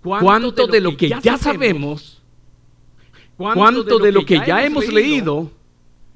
cuánto 0.02 0.66
de 0.66 0.80
lo 0.80 0.96
que 0.96 1.08
ya 1.08 1.36
sabemos, 1.36 2.22
cuánto 3.36 3.98
de 3.98 4.12
lo 4.12 4.24
que 4.24 4.40
ya 4.46 4.64
hemos 4.64 4.88
leído, 4.88 5.50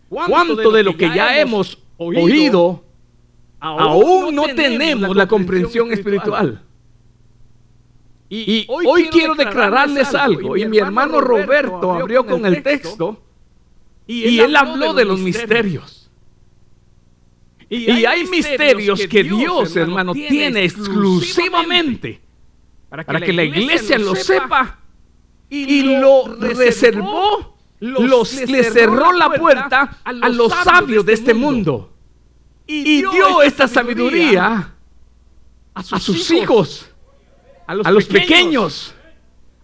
cuánto 0.09 0.71
de 0.71 0.83
lo 0.83 0.97
que 0.97 1.11
ya 1.15 1.41
hemos 1.41 1.79
oído, 1.97 2.85
aún 3.61 4.35
no 4.35 4.45
tenemos 4.55 5.15
la 5.17 5.27
comprensión 5.27 5.93
espiritual. 5.93 6.63
Y 8.29 8.65
hoy 8.69 9.09
quiero 9.11 9.35
declararles 9.35 10.15
algo, 10.15 10.57
y 10.57 10.67
mi 10.67 10.79
hermano 10.79 11.21
Roberto 11.21 11.93
abrió 11.93 12.25
con 12.25 12.47
el 12.47 12.63
texto, 12.63 13.23
y 14.07 14.39
él 14.39 14.57
habló 14.57 14.95
de 14.95 15.05
los 15.05 15.21
misterios. 15.21 16.11
Y 17.69 18.05
hay 18.05 18.27
misterios 18.27 19.07
que 19.07 19.23
Dios, 19.23 19.77
hermano, 19.77 20.15
tiene 20.15 20.65
exclusivamente 20.65 22.22
para 22.93 23.21
que, 23.21 23.33
la, 23.33 23.43
iglesia, 23.43 23.99
lo 23.99 24.15
sepa. 24.15 24.79
y, 25.49 25.83
lo 25.83 26.37
reservó, 26.37 27.57
los, 27.81 28.35
le 28.35 28.65
cerró 28.65 29.13
la 29.13 29.31
puerta 29.31 29.99
a 30.05 30.29
los, 30.29 30.53
sabios 30.53 31.07
de 31.07 31.15
este, 31.15 31.31
este 31.31 31.35
mundo. 31.35 31.91
y 32.67 32.97
dio 33.01 33.41
esta 33.41 33.67
sabiduría 33.67 34.75
a 35.73 35.83
sus 35.83 36.31
hijos, 36.33 36.91
a 37.67 37.75
los 37.75 38.05
pequeños, 38.05 38.95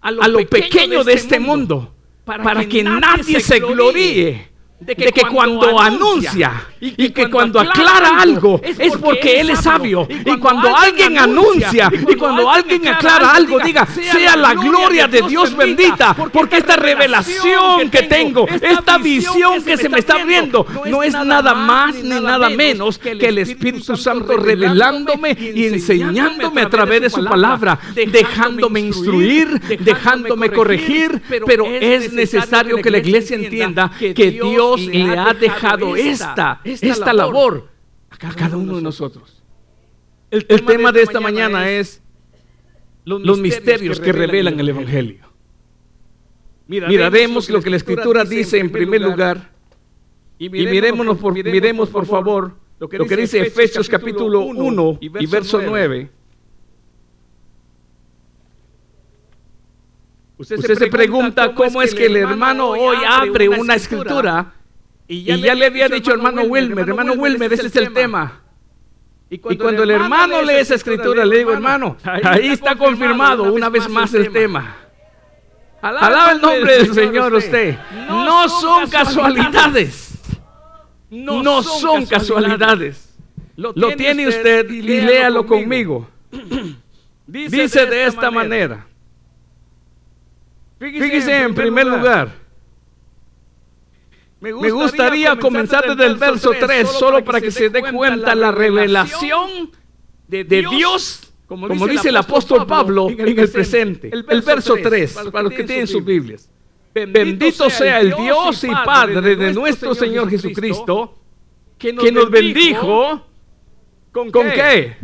a 0.00 0.10
lo 0.10 0.46
pequeño 0.48 1.04
de 1.04 1.12
este 1.12 1.38
mundo, 1.38 1.94
para 2.24 2.66
que 2.66 2.82
nadie 2.82 3.40
se 3.40 3.60
gloríe 3.60 4.48
de 4.80 4.94
que, 4.94 5.22
cuando, 5.22 5.78
anuncia 5.80 6.52
y 6.80 7.10
que, 7.10 7.28
cuando, 7.28 7.58
aclara 7.58 8.20
algo 8.20 8.60
es 8.62 8.96
porque, 8.96 9.40
Él 9.40 9.50
es 9.50 9.60
sabio. 9.60 10.06
Y 10.08 10.38
cuando, 10.38 10.74
alguien 10.74 11.18
anuncia 11.18 11.90
y 12.08 12.14
cuando 12.14 12.48
alguien 12.48 12.86
aclara 12.86 13.32
algo, 13.32 13.58
diga, 13.58 13.86
sea 13.86 14.36
la 14.36 14.54
gloria 14.54 15.08
de 15.08 15.22
Dios 15.22 15.56
bendita, 15.56 16.14
porque 16.14 16.58
esta 16.58 16.76
revelación 16.76 17.90
que 17.90 18.02
tengo, 18.04 18.46
esta 18.48 18.98
visión 18.98 19.62
que 19.64 19.76
se 19.76 19.88
me 19.88 19.98
está 19.98 20.14
abriendo, 20.14 20.64
no 20.86 21.02
es 21.02 21.12
nada 21.12 21.54
más 21.54 21.96
ni 21.96 22.20
nada 22.20 22.48
menos 22.48 22.98
que 22.98 23.10
el 23.10 23.38
Espíritu 23.38 23.96
Santo 23.96 24.36
revelándome 24.36 25.36
y 25.38 25.66
enseñándome 25.66 26.62
a 26.62 26.70
través 26.70 27.00
de 27.00 27.10
su 27.10 27.24
palabra, 27.24 27.78
dejándome 27.94 28.80
instruir, 28.80 29.60
dejándome 29.80 30.50
corregir, 30.50 31.20
pero 31.44 31.66
es 31.66 32.12
necesario 32.12 32.76
que 32.76 32.90
la 32.90 32.98
iglesia 32.98 33.36
entienda 33.36 33.90
que 33.98 34.30
Dios 34.30 34.67
le 34.76 35.16
ha 35.16 35.34
dejado 35.34 35.96
esta, 35.96 36.60
esta 36.64 37.12
labor 37.12 37.68
a 38.10 38.16
cada 38.16 38.56
uno 38.56 38.76
de 38.76 38.82
nosotros. 38.82 39.42
El 40.30 40.64
tema 40.64 40.92
de 40.92 41.02
esta 41.02 41.20
mañana 41.20 41.70
es 41.70 42.02
los 43.04 43.38
misterios 43.38 44.00
que 44.00 44.12
revelan 44.12 44.58
el 44.60 44.68
Evangelio. 44.68 45.26
Miraremos 46.66 47.48
lo 47.48 47.62
que 47.62 47.70
la 47.70 47.76
Escritura 47.76 48.24
dice 48.24 48.58
en 48.58 48.70
primer 48.70 49.00
lugar 49.00 49.50
y 50.38 50.48
miremos 50.50 51.16
por, 51.18 51.32
miremos 51.32 51.88
por 51.88 52.06
favor 52.06 52.54
lo 52.78 52.88
que 52.88 53.16
dice 53.16 53.40
Efesios 53.40 53.88
capítulo 53.88 54.40
1 54.40 54.98
y 55.00 55.26
verso 55.26 55.60
9. 55.60 56.10
Usted, 60.38 60.78
se 60.78 60.86
pregunta 60.86 61.52
cómo 61.52 61.82
es 61.82 61.92
que 61.92 62.06
el 62.06 62.16
hermano 62.16 62.68
hoy 62.68 62.98
abre 63.04 63.48
una 63.48 63.74
escritura 63.74 64.54
y 65.08 65.24
ya, 65.24 65.54
le 65.54 65.66
había 65.66 65.88
dicho 65.88 66.12
hermano 66.12 66.42
Wilmer, 66.42 66.88
hermano 66.88 67.14
Wilmer, 67.14 67.52
ese 67.52 67.68
es 67.68 67.76
el 67.76 67.92
tema. 67.92 68.42
Y 69.30 69.38
cuando, 69.38 69.82
el 69.82 69.90
hermano 69.90 70.42
lee 70.42 70.54
esa 70.54 70.74
escritura, 70.74 71.24
le 71.24 71.38
digo, 71.38 71.52
hermano, 71.52 71.96
ahí 72.04 72.48
está 72.48 72.76
confirmado 72.76 73.52
una 73.52 73.68
vez 73.68 73.88
más 73.88 74.12
el 74.14 74.30
tema. 74.32 74.76
Alaba 75.80 76.32
el 76.32 76.40
nombre 76.40 76.78
del 76.78 76.94
Señor 76.94 77.34
usted. 77.34 77.78
No 78.08 78.48
son 78.48 78.88
casualidades. 78.88 80.18
No 81.10 81.62
son 81.62 82.06
casualidades. 82.06 83.14
Lo 83.56 83.96
tiene 83.96 84.28
usted 84.28 84.68
y 84.70 84.82
léalo 84.82 85.46
conmigo. 85.46 86.08
Dice 87.26 87.86
de 87.86 88.06
esta 88.06 88.30
manera. 88.30 88.86
Fíjese 90.78 91.42
en 91.42 91.54
primer 91.54 91.86
lugar. 91.86 92.30
Me 94.40 94.70
gustaría 94.70 95.36
comenzar 95.36 95.84
desde 95.88 96.06
el 96.06 96.16
verso 96.16 96.52
3 96.58 96.88
solo 96.88 97.24
para 97.24 97.40
que 97.40 97.50
se 97.50 97.70
dé 97.70 97.82
cuenta 97.92 98.34
la 98.34 98.52
revelación 98.52 99.70
de 100.28 100.44
Dios, 100.44 101.32
como 101.46 101.86
dice 101.88 102.10
el 102.10 102.16
apóstol 102.16 102.66
Pablo 102.66 103.08
en 103.10 103.38
el 103.38 103.50
presente. 103.50 104.10
El 104.12 104.42
verso 104.42 104.76
3, 104.80 105.18
para 105.32 105.42
los 105.42 105.52
que 105.52 105.64
tienen 105.64 105.86
sus 105.86 106.04
Biblias. 106.04 106.48
Bendito 106.94 107.68
sea 107.70 108.00
el 108.00 108.14
Dios 108.14 108.64
y 108.64 108.68
Padre 108.68 109.36
de 109.36 109.52
nuestro 109.52 109.94
Señor 109.94 110.30
Jesucristo, 110.30 111.14
que 111.78 112.12
nos 112.12 112.30
bendijo. 112.30 113.26
¿Con 114.12 114.30
qué? 114.30 114.96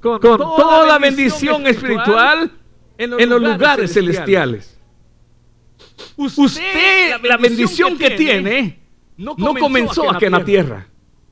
Con 0.00 0.20
toda 0.20 0.86
la 0.86 0.98
bendición 0.98 1.66
espiritual 1.66 2.50
en 2.98 3.28
los 3.28 3.40
lugares 3.40 3.92
celestiales. 3.92 4.79
Usted, 6.16 7.22
la 7.22 7.36
bendición 7.36 7.96
que 7.96 8.10
tiene, 8.10 8.78
no 9.16 9.54
comenzó 9.54 10.10
aquí 10.10 10.26
en 10.26 10.32
la 10.32 10.44
tierra. 10.44 10.86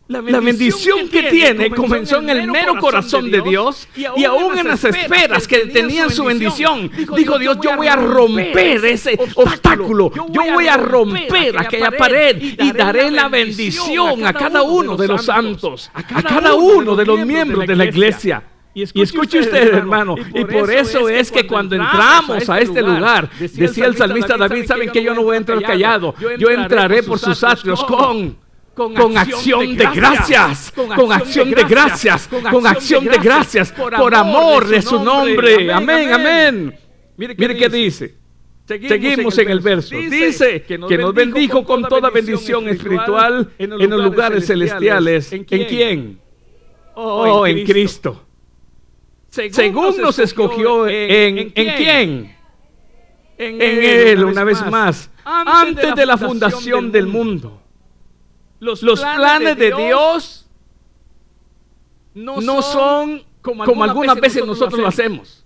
La 0.08 0.22
bendición, 0.40 1.06
que, 1.10 1.24
tiene 1.24 1.70
comenzó 1.70 2.16
en 2.20 2.30
el 2.30 2.50
mero 2.50 2.78
corazón 2.80 3.30
de 3.30 3.42
Dios 3.42 3.86
y 3.94 4.24
aún 4.24 4.58
en 4.58 4.68
las 4.68 4.82
esferas 4.82 5.46
que 5.46 5.66
tenían 5.66 6.10
su 6.10 6.24
bendición. 6.24 6.90
Dijo 7.14 7.38
Dios, 7.38 7.58
yo 7.62 7.76
voy 7.76 7.88
a 7.88 7.96
romper 7.96 8.86
ese 8.86 9.18
obstáculo, 9.34 10.10
yo 10.30 10.54
voy 10.54 10.66
a 10.66 10.78
romper 10.78 11.58
aquella 11.58 11.90
pared 11.90 12.40
y 12.40 12.72
daré 12.72 13.10
la 13.10 13.28
bendición 13.28 14.26
a 14.26 14.32
cada 14.32 14.62
uno 14.62 14.96
de 14.96 15.08
los 15.08 15.26
santos, 15.26 15.90
a 15.92 16.22
cada 16.22 16.54
uno 16.54 16.96
de 16.96 17.04
los 17.04 17.26
miembros 17.26 17.66
de 17.66 17.76
la 17.76 17.84
iglesia. 17.84 18.42
Y 18.74 18.82
escuche, 18.82 19.40
usted, 19.40 19.74
hermano, 19.74 20.14
y 20.34 20.44
por, 20.44 20.70
eso, 20.70 21.08
es 21.08 21.32
que 21.32 21.46
cuando 21.46 21.74
entramos 21.74 22.48
a 22.48 22.60
este, 22.60 22.78
este 22.78 22.82
lugar, 22.82 23.28
decía 23.38 23.86
el 23.86 23.96
salmista 23.96 24.36
David, 24.36 24.66
saben 24.66 24.90
que 24.90 25.02
yo 25.02 25.14
no 25.14 25.22
voy 25.22 25.34
a 25.34 25.38
entrar 25.38 25.60
callado, 25.62 26.14
yo 26.38 26.50
entraré 26.50 27.02
por 27.02 27.18
sus 27.18 27.42
atrios 27.42 27.82
con 27.84 28.36
con, 28.78 29.18
acción 29.18 29.76
de 29.76 29.86
gracias, 29.92 30.72
con 30.72 31.12
acción 31.12 31.50
de 31.50 31.64
gracias, 31.64 32.28
con 32.28 32.66
acción 32.66 33.04
de 33.04 33.18
gracias, 33.18 33.72
por 33.72 34.14
amor 34.14 34.68
de 34.68 34.80
su 34.80 35.02
nombre. 35.02 35.72
Amén, 35.72 36.12
amén. 36.12 36.78
Mire 37.16 37.56
qué 37.56 37.68
dice. 37.68 38.14
Seguimos 38.66 39.36
en 39.38 39.50
el 39.50 39.60
verso. 39.60 39.96
Dice 39.96 40.62
que 40.62 40.78
nos 40.78 41.14
bendijo 41.14 41.64
con 41.64 41.82
toda 41.82 42.10
bendición 42.10 42.68
espiritual 42.68 43.50
en 43.58 43.90
los 43.90 44.04
lugares 44.04 44.46
celestiales. 44.46 45.32
¿En 45.32 45.44
quién? 45.44 46.20
Oh, 46.94 47.46
en 47.46 47.64
Cristo. 47.66 48.27
Según 49.50 49.96
nos 50.00 50.18
escogió 50.18 50.88
en, 50.88 51.52
¿en 51.54 51.76
quién? 51.76 52.36
En 53.38 53.62
Él, 53.62 54.24
una 54.24 54.42
vez 54.42 54.64
más, 54.66 55.10
antes 55.24 55.94
de 55.94 56.06
la 56.06 56.16
fundación 56.18 56.90
del 56.90 57.06
mundo. 57.06 57.62
Los, 58.60 58.80
planes, 58.80 59.56
de 59.56 59.72
Dios, 59.72 60.46
no, 62.14 62.62
son 62.62 63.22
como, 63.40 63.84
algunas 63.84 64.20
veces 64.20 64.44
nosotros 64.44 64.80
lo 64.80 64.88
hacemos. 64.88 65.37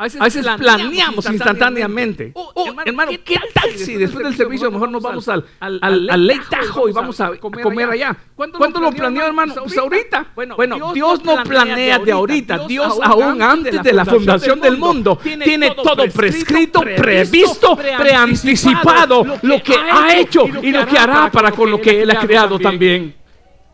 A 0.00 0.04
veces, 0.04 0.46
planeamos 0.56 1.26
instantáneamente. 1.28 2.32
Oh, 2.32 2.50
oh, 2.54 2.74
hermano, 2.86 3.10
¿qué, 3.22 3.36
tal 3.52 3.70
si 3.76 3.96
después 3.96 4.24
del 4.24 4.34
servicio 4.34 4.70
mejor 4.70 4.90
nos 4.90 5.02
vamos 5.02 5.28
al, 5.28 5.44
al, 5.60 6.08
al, 6.08 6.40
Tajo 6.48 6.88
y 6.88 6.92
vamos 6.92 7.20
a 7.20 7.36
comer, 7.36 7.90
allá? 7.90 8.16
¿Cuánto, 8.34 8.80
lo 8.80 8.92
planeó, 8.92 9.26
hermano? 9.26 9.54
Pues 9.62 9.76
ahorita. 9.76 10.28
Bueno, 10.34 10.94
Dios, 10.94 11.22
no 11.22 11.44
planea 11.44 11.98
de 11.98 12.12
ahorita. 12.12 12.66
Dios 12.66 12.98
aún 13.02 13.42
antes 13.42 13.82
de 13.82 13.92
la 13.92 14.06
fundación 14.06 14.58
del 14.58 14.78
mundo 14.78 15.18
tiene 15.22 15.72
todo 15.72 16.08
prescrito, 16.08 16.80
previsto, 16.80 17.76
preanticipado 17.76 19.22
lo 19.42 19.62
que 19.62 19.74
ha 19.74 20.18
hecho 20.18 20.46
y 20.62 20.70
lo 20.70 20.86
que 20.86 20.96
hará 20.96 21.30
para 21.30 21.52
con 21.52 21.70
lo 21.70 21.78
que 21.78 22.00
Él 22.00 22.10
ha 22.10 22.18
creado 22.20 22.58
también. 22.58 23.14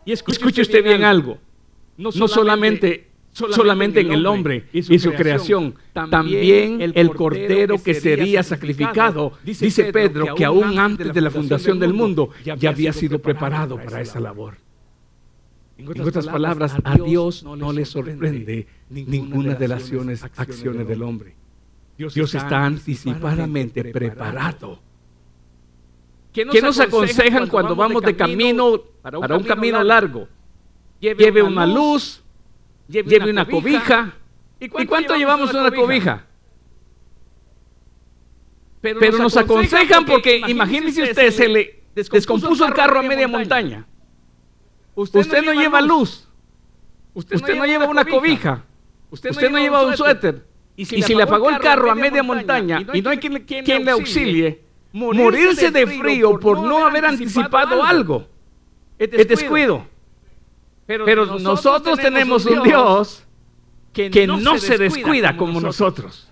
Y 0.03 0.11
escuche 0.11 0.61
usted 0.61 0.83
bien 0.83 1.05
algo. 1.05 1.37
No 1.95 2.27
solamente 2.27 3.11
solamente 3.37 4.01
en 4.01 4.11
el 4.11 4.25
hombre 4.25 4.65
y 4.73 4.99
su, 4.99 5.11
creación. 5.13 5.75
También 5.93 6.81
el 6.81 7.09
cordero 7.13 7.81
que 7.81 7.93
sería 7.93 8.43
sacrificado, 8.43 9.33
dice 9.43 9.91
Pedro, 9.91 10.35
que 10.35 10.45
aún 10.45 10.79
antes 10.79 11.13
de 11.13 11.21
la 11.21 11.29
fundación 11.29 11.79
del 11.79 11.93
mundo 11.93 12.29
ya 12.43 12.69
había 12.69 12.93
sido 12.93 13.19
preparado 13.19 13.77
para 13.77 14.01
esa 14.01 14.19
labor. 14.19 14.55
En 15.77 15.87
otras 16.01 16.25
palabras, 16.25 16.75
a 16.83 16.95
Dios 16.95 17.43
no 17.43 17.71
le 17.71 17.85
sorprende 17.85 18.67
ninguna 18.89 19.53
de 19.53 19.67
las 19.67 19.91
acciones, 20.37 20.87
del 20.87 21.03
hombre. 21.03 21.35
Dios 21.97 22.33
está 22.33 22.65
anticipadamente 22.65 23.83
preparado. 23.85 24.79
¿Qué 26.33 26.61
nos 26.61 26.79
aconsejan 26.79 27.47
cuando 27.47 27.75
vamos 27.75 28.01
de 28.01 28.15
camino 28.15 28.79
para 29.01 29.37
un 29.37 29.43
camino 29.43 29.83
largo? 29.83 30.27
Lleve 30.99 31.43
una 31.43 31.67
luz, 31.67 32.23
lleve, 32.87 33.29
una, 33.29 33.45
cobija. 33.45 34.13
¿Y 34.59 34.69
cuánto, 34.69 35.15
llevamos 35.15 35.53
una 35.53 35.71
cobija? 35.71 36.25
Pero, 38.81 39.17
nos, 39.17 39.35
aconsejan 39.35 40.05
porque, 40.05 40.41
imagínese 40.47 41.03
usted, 41.03 41.31
se 41.31 41.47
le 41.47 41.83
descompuso 41.95 42.65
el 42.65 42.73
carro 42.73 42.99
a 42.99 43.03
media 43.03 43.27
montaña. 43.27 43.85
Usted, 44.95 45.43
no 45.43 45.53
lleva 45.53 45.81
luz. 45.81 46.27
Usted, 47.13 47.55
no 47.55 47.65
lleva 47.65 47.85
una 47.85 48.05
cobija. 48.05 48.63
Usted, 49.09 49.31
no 49.49 49.57
lleva 49.57 49.85
un 49.85 49.97
suéter. 49.97 50.45
Y 50.75 50.85
si, 50.85 51.15
le 51.15 51.23
apagó 51.23 51.49
el 51.49 51.59
carro 51.59 51.91
a 51.91 51.95
media 51.95 52.21
montaña 52.23 52.85
y 52.93 53.01
no 53.01 53.09
hay 53.09 53.17
quien, 53.17 53.43
quien 53.43 53.83
le 53.83 53.91
auxilie, 53.91 54.61
morirse 54.91 55.71
de 55.71 55.87
frío 55.87 56.39
por 56.39 56.61
no 56.61 56.85
haber 56.85 57.05
anticipado 57.05 57.83
algo 57.83 58.27
es 58.99 59.27
descuido. 59.27 59.85
Pero, 60.87 61.37
nosotros, 61.39 61.99
tenemos 61.99 62.45
un 62.45 62.63
Dios 62.63 63.23
que, 63.93 64.25
no, 64.25 64.57
se 64.57 64.77
descuida 64.77 65.35
como 65.35 65.59
nosotros. 65.59 66.29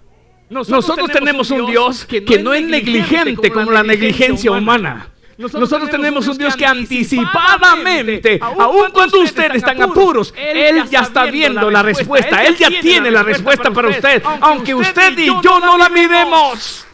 Nosotros, 0.50 1.12
tenemos 1.12 1.52
un 1.52 1.66
Dios 1.66 2.06
que, 2.06 2.40
no 2.42 2.54
es 2.54 2.64
negligente 2.64 3.52
como 3.52 3.72
la 3.72 3.84
negligencia 3.84 4.52
humana. 4.52 5.10
Nosotros, 5.38 5.90
tenemos 5.90 6.26
un 6.28 6.38
Dios 6.38 6.56
que 6.56 6.66
anticipadamente, 6.66 8.40
aun 8.42 8.92
cuando 8.94 9.20
ustedes 9.20 9.56
están 9.56 9.82
apuros, 9.82 10.34
Él 10.38 10.88
ya 10.90 11.02
está 11.02 11.26
viendo 11.26 11.70
la 11.70 11.84
respuesta. 11.84 12.44
Él 12.44 12.56
ya 12.56 12.70
tiene 12.82 13.12
la 13.12 13.24
respuesta 13.24 13.72
para 13.72 13.90
usted, 13.90 14.24
aunque 14.40 14.74
usted 14.74 15.18
y 15.18 15.26
yo 15.26 15.60
no 15.60 15.78
la 15.78 15.90
miremos. 15.90 16.88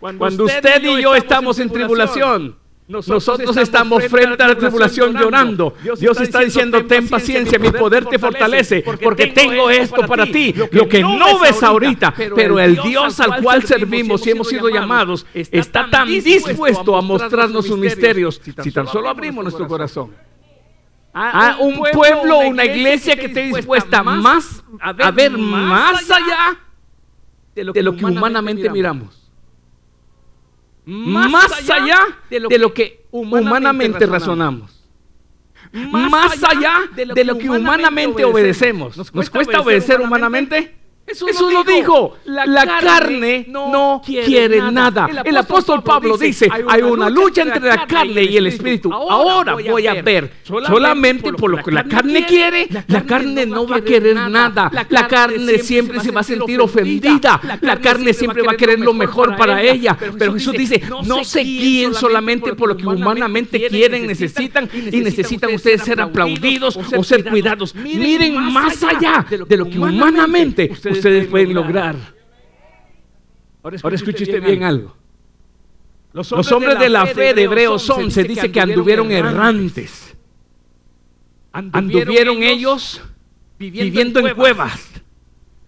Cuando 0.00 0.44
usted 0.44 0.82
y 0.82 1.02
yo 1.02 1.14
estamos 1.14 1.58
en 1.60 1.70
tribulación, 1.70 2.59
nosotros, 2.90 3.56
estamos 3.56 4.04
frente 4.06 4.42
a 4.42 4.48
la 4.48 4.56
tribulación 4.56 5.16
llorando. 5.16 5.74
Dios, 5.98 6.20
está 6.20 6.40
diciendo, 6.40 6.84
ten 6.86 7.08
paciencia, 7.08 7.56
mi 7.58 7.70
poder 7.70 8.04
te 8.06 8.18
fortalece, 8.18 8.82
porque 9.00 9.28
tengo 9.28 9.70
esto 9.70 10.04
para 10.06 10.26
ti, 10.26 10.52
lo 10.72 10.88
que 10.88 11.00
no 11.00 11.38
ves 11.38 11.62
ahorita, 11.62 12.12
pero 12.34 12.58
el 12.58 12.76
Dios 12.82 13.20
al 13.20 13.40
cual 13.42 13.62
servimos 13.62 14.26
y 14.26 14.30
hemos 14.30 14.48
sido 14.48 14.68
llamados 14.68 15.24
está 15.32 15.88
tan 15.88 16.08
dispuesto 16.08 16.96
a 16.96 17.00
mostrarnos 17.00 17.66
sus 17.66 17.78
misterios 17.78 18.40
si 18.62 18.72
tan 18.72 18.88
solo 18.88 19.08
abrimos 19.08 19.44
nuestro 19.44 19.68
corazón. 19.68 20.12
A 21.12 21.56
un 21.60 21.80
pueblo, 21.92 22.40
una 22.40 22.64
iglesia 22.64 23.16
que 23.16 23.26
esté 23.26 23.42
dispuesta 23.42 24.02
más 24.02 24.64
a 24.80 25.10
ver 25.12 25.36
más 25.38 26.10
allá 26.10 26.58
de 27.54 27.82
lo 27.82 27.94
que 27.94 28.04
humanamente 28.04 28.68
miramos 28.68 29.19
más, 30.84 31.70
allá 31.70 32.00
de 32.28 32.58
lo 32.58 32.74
que, 32.74 33.06
humanamente, 33.10 34.06
razonamos. 34.06 34.76
Más, 35.72 36.42
allá 36.42 36.80
de 36.94 37.24
lo, 37.24 37.38
que, 37.38 37.48
humanamente 37.48 38.24
obedecemos. 38.24 38.96
¿Nos, 38.96 39.30
cuesta 39.30 39.60
obedecer 39.60 40.00
humanamente? 40.00 40.79
Eso, 41.10 41.50
lo 41.50 41.64
dijo. 41.64 42.16
La, 42.24 42.80
carne, 42.80 43.46
no 43.48 44.00
quiere, 44.04 44.60
nada. 44.70 45.08
El, 45.24 45.36
apóstol 45.36 45.82
Pablo 45.82 46.16
dice, 46.16 46.48
hay 46.68 46.82
una 46.82 47.08
lucha 47.08 47.42
entre 47.42 47.60
la 47.60 47.86
carne 47.86 48.22
y 48.22 48.36
el 48.36 48.46
espíritu. 48.46 48.92
Ahora 48.92 49.54
voy 49.54 49.86
a 49.86 50.02
ver, 50.02 50.32
solamente 50.44 51.32
por 51.32 51.50
lo 51.50 51.62
que 51.62 51.70
la 51.70 51.84
carne 51.84 52.24
quiere, 52.26 52.68
la 52.86 53.02
carne 53.04 53.46
no 53.46 53.66
va 53.66 53.76
a 53.76 53.80
querer 53.82 54.16
nada. 54.16 54.70
La 54.88 55.06
carne 55.06 55.58
siempre 55.58 56.00
se 56.00 56.10
va 56.10 56.20
a 56.20 56.24
sentir 56.24 56.60
ofendida. 56.60 57.40
La 57.60 57.80
carne 57.80 58.12
siempre 58.12 58.42
va 58.42 58.52
a 58.52 58.56
querer 58.56 58.78
lo 58.80 58.94
mejor 58.94 59.36
para 59.36 59.62
ella. 59.62 59.96
Pero 60.18 60.34
Jesús 60.34 60.54
dice, 60.54 60.82
no 61.04 61.24
se 61.24 61.40
guíen 61.40 61.94
solamente 61.94 62.54
por 62.54 62.68
lo 62.68 62.76
que 62.76 62.86
humanamente 62.86 63.68
quieren, 63.68 64.06
necesitan 64.06 64.68
y 64.72 65.00
necesitan 65.00 65.54
ustedes 65.54 65.82
ser 65.82 66.00
aplaudidos 66.00 66.78
o 66.96 67.02
ser 67.02 67.24
cuidados. 67.24 67.74
Miren 67.74 68.52
más 68.52 68.82
allá 68.82 69.26
de 69.48 69.56
lo 69.56 69.68
que 69.68 69.78
humanamente 69.78 70.68
ustedes 70.70 70.99
pueden 71.28 71.54
lograr. 71.54 71.96
Ahora 73.62 73.96
escuche 73.96 74.24
usted 74.24 74.42
bien 74.42 74.62
algo. 74.62 74.96
Los 76.12 76.52
hombres 76.52 76.78
de 76.78 76.88
la 76.88 77.06
fe 77.06 77.34
de 77.34 77.42
Hebreos 77.42 77.88
11 77.88 78.24
dice 78.24 78.50
que 78.52 78.60
anduvieron 78.60 79.10
errantes. 79.12 80.16
Anduvieron 81.52 82.42
ellos 82.42 83.02
viviendo 83.58 84.20
en 84.20 84.34
cuevas. 84.34 84.88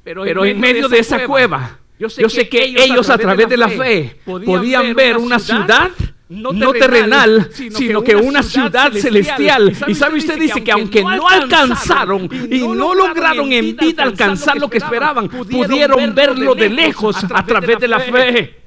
Pero 0.05 0.45
en 0.45 0.59
medio 0.59 0.89
de 0.89 0.99
esa 0.99 1.27
cueva, 1.27 1.79
yo 1.99 2.09
sé 2.09 2.49
que 2.49 2.65
ellos 2.65 3.09
a 3.11 3.19
través 3.19 3.49
de 3.49 3.57
la 3.57 3.69
fe 3.69 4.19
podían 4.25 4.95
ver 4.95 5.17
una 5.17 5.39
ciudad 5.39 5.91
no 6.33 6.73
terrenal, 6.73 7.51
sino 7.53 8.03
que 8.03 8.17
una 8.17 8.43
ciudad 8.43 8.93
celestial. 8.93 9.73
Y 9.87 9.95
sabe 9.95 10.19
usted, 10.19 10.39
dice 10.39 10.63
que 10.65 10.73
aunque 10.73 11.03
no 11.03 11.29
alcanzaron 11.29 12.29
y 12.51 12.61
no 12.61 12.95
lograron 12.95 13.53
en 13.53 13.77
vida 13.77 14.03
alcanzar 14.03 14.59
lo 14.59 14.69
que 14.69 14.79
esperaban, 14.79 15.29
pudieron 15.29 16.15
verlo 16.15 16.55
de 16.55 16.69
lejos 16.69 17.17
a 17.33 17.45
través 17.45 17.79
de 17.79 17.89
la 17.89 18.01
fe. 18.01 18.63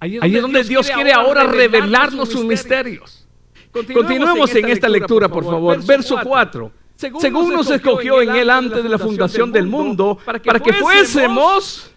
Ahí 0.00 0.36
es 0.36 0.42
donde 0.42 0.64
Dios 0.64 0.90
quiere 0.90 1.12
ahora 1.12 1.44
revelarnos 1.44 2.28
sus 2.28 2.44
misterios. 2.44 3.26
Continuemos 3.70 4.54
en 4.54 4.68
esta 4.68 4.88
lectura, 4.88 5.28
por 5.28 5.44
favor. 5.44 5.84
Verso 5.84 6.18
4. 6.22 6.72
Según 6.96 7.52
nos 7.52 7.70
escogió 7.70 8.20
en 8.22 8.30
él 8.30 8.50
antes 8.50 8.82
de 8.82 8.88
la 8.88 8.98
fundación 8.98 9.50
del 9.50 9.66
mundo, 9.66 10.18
para 10.24 10.60
que 10.60 10.72
fuésemos, 10.72 11.90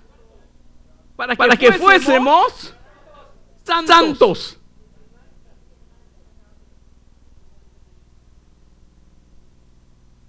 para 1.15 1.55
que 1.57 1.73
fuésemos 1.73 2.73
santos. 3.65 4.59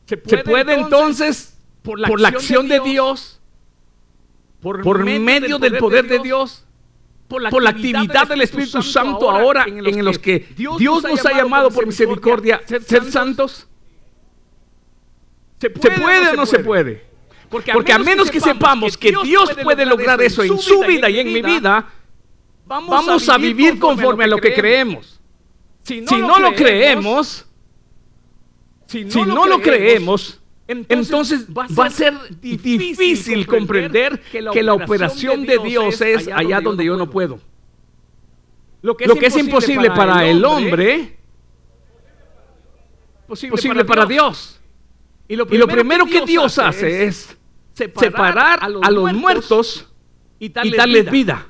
Se 0.06 0.16
puede, 0.16 0.74
entonces, 0.74 1.58
por 1.82 1.98
la, 1.98 2.28
acción 2.28 2.68
de 2.68 2.78
Dios, 2.80 3.40
por, 4.60 5.04
medio 5.04 5.58
del 5.58 5.78
poder 5.78 6.06
de 6.06 6.20
Dios, 6.20 6.64
por 7.28 7.42
la, 7.42 7.70
actividad 7.70 8.28
del 8.28 8.42
Espíritu 8.42 8.82
Santo 8.82 9.28
ahora 9.28 9.64
en 9.66 10.04
los 10.04 10.18
que 10.18 10.46
Dios 10.56 11.02
nos 11.02 11.26
ha 11.26 11.32
llamado 11.32 11.70
por 11.70 11.86
misericordia 11.86 12.62
ser 12.66 13.10
santos? 13.10 13.66
¿Se 15.58 15.70
puede, 15.70 16.28
o 16.30 16.36
no 16.36 16.46
se 16.46 16.60
puede? 16.60 17.04
Porque 17.48 17.92
a 17.92 17.98
menos 17.98 18.30
que 18.30 18.40
sepamos 18.40 18.96
que 18.96 19.12
Dios 19.24 19.50
puede 19.62 19.86
lograr 19.86 20.20
eso 20.22 20.42
en 20.44 20.58
su 20.58 20.80
vida 20.80 21.08
y 21.10 21.18
en 21.18 21.32
mi 21.32 21.42
vida, 21.42 21.88
vamos, 22.66 23.28
a 23.28 23.38
vivir 23.38 23.78
conforme 23.78 24.24
a 24.24 24.26
lo 24.26 24.38
que 24.38 24.52
creemos. 24.52 25.20
Si 25.82 26.00
no, 26.00 26.38
lo 26.38 26.54
creemos, 26.54 27.46
si 28.86 29.04
no, 29.04 29.46
lo 29.46 29.60
creemos, 29.60 30.40
entonces, 30.68 31.46
va 31.46 31.84
a 31.84 31.90
ser 31.90 32.14
difícil 32.40 33.46
comprender 33.46 34.20
que 34.30 34.62
la 34.62 34.74
operación 34.74 35.46
de 35.46 35.58
Dios 35.58 36.00
es 36.00 36.28
allá 36.28 36.60
donde 36.60 36.84
yo 36.84 36.96
no 36.96 37.08
puedo. 37.08 37.40
Lo 38.82 38.96
que 38.96 39.26
es, 39.26 39.36
imposible 39.36 39.90
para 39.90 40.26
el 40.26 40.44
hombre, 40.44 41.16
posible 43.26 43.84
para 43.84 44.06
Dios. 44.06 44.60
Y 45.28 45.36
lo 45.36 45.46
primero 45.46 46.06
que 46.06 46.24
Dios 46.24 46.58
hace 46.58 47.04
es 47.04 47.36
separar 47.74 48.60
a 48.62 48.90
los 48.90 49.12
muertos 49.12 49.88
y 50.38 50.48
darles 50.48 51.10
vida. 51.10 51.46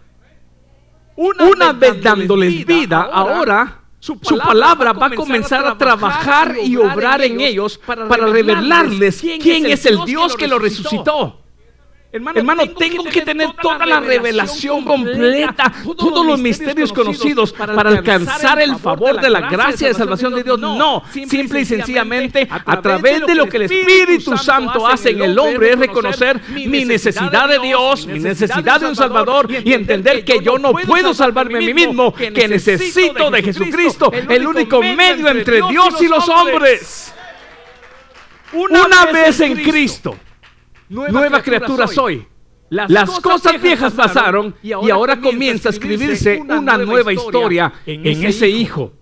Una, 1.17 1.73
vez 1.73 2.03
dándoles 2.03 2.67
vida, 2.67 3.09
ahora 3.13 3.81
su 3.99 4.39
palabra, 4.39 4.93
va 4.93 5.07
a 5.07 5.15
comenzar 5.15 5.67
a 5.67 5.77
trabajar 5.77 6.57
y 6.63 6.77
obrar 6.77 7.23
en 7.23 7.41
ellos 7.41 7.81
para 7.87 8.27
revelarles 8.27 9.21
quién 9.41 9.67
es 9.67 9.87
el 9.87 10.05
Dios 10.05 10.37
que 10.37 10.47
lo 10.47 10.59
resucitó. 10.59 11.46
Hermano, 12.17 12.69
tengo, 12.71 13.05
que 13.05 13.21
tener 13.21 13.53
toda 13.61 13.85
la 13.85 14.01
revelación 14.01 14.85
completa, 14.85 15.73
todos 15.97 16.25
los 16.25 16.41
misterios 16.41 16.93
conocidos 16.93 17.53
para 17.53 17.91
alcanzar 17.91 18.61
el 18.61 18.77
favor 18.77 19.21
de 19.21 19.29
la 19.29 19.43
gracia 19.43 19.89
de 19.89 19.95
salvación 19.95 20.35
de 20.35 20.43
Dios. 20.43 20.59
No, 20.59 21.03
simple 21.11 21.61
y 21.61 21.65
sencillamente 21.65 22.49
a 22.51 22.81
través 22.81 23.27
de 23.27 23.35
lo 23.35 23.49
que 23.49 23.59
el 23.59 23.63
Espíritu 23.65 24.37
Santo 24.39 24.87
hace 24.87 25.11
en 25.11 25.23
el 25.23 25.39
hombre 25.39 25.73
es 25.73 25.79
reconocer 25.79 26.41
mi 26.49 26.85
necesidad 26.85 27.49
de 27.49 27.59
Dios, 27.59 28.07
mi 28.07 28.19
necesidad 28.19 28.81
de 28.81 28.87
un 28.87 28.97
Salvador 28.97 29.49
y 29.51 29.73
entender 29.73 30.25
que 30.25 30.41
yo 30.43 30.59
no 30.59 30.73
puedo 30.73 31.13
salvarme 31.13 31.59
a 31.59 31.61
mí 31.61 31.75
mismo, 31.75 32.15
que 32.15 32.49
necesito 32.49 33.31
de 33.31 33.43
Jesucristo, 33.43 34.11
el 34.13 34.47
único 34.47 34.81
medio 34.81 35.29
entre 35.29 35.61
Dios 35.69 36.01
y 36.01 36.09
los 36.09 36.29
hombres. 36.29 37.13
Una 38.53 39.07
vez 39.13 39.41
en 39.41 39.55
Cristo 39.57 40.17
nueva, 40.89 41.43
criatura, 41.43 41.87
soy. 41.87 42.27
Las, 42.69 43.21
cosas, 43.21 43.61
viejas 43.63 43.93
pasaron 43.93 44.55
y 44.63 44.73
ahora, 44.73 45.21
comienza 45.21 45.69
a 45.69 45.73
escribirse 45.73 46.41
una 46.41 46.77
nueva 46.79 47.13
historia 47.13 47.73
en 47.87 48.25
ese 48.25 48.49
hijo. 48.49 48.93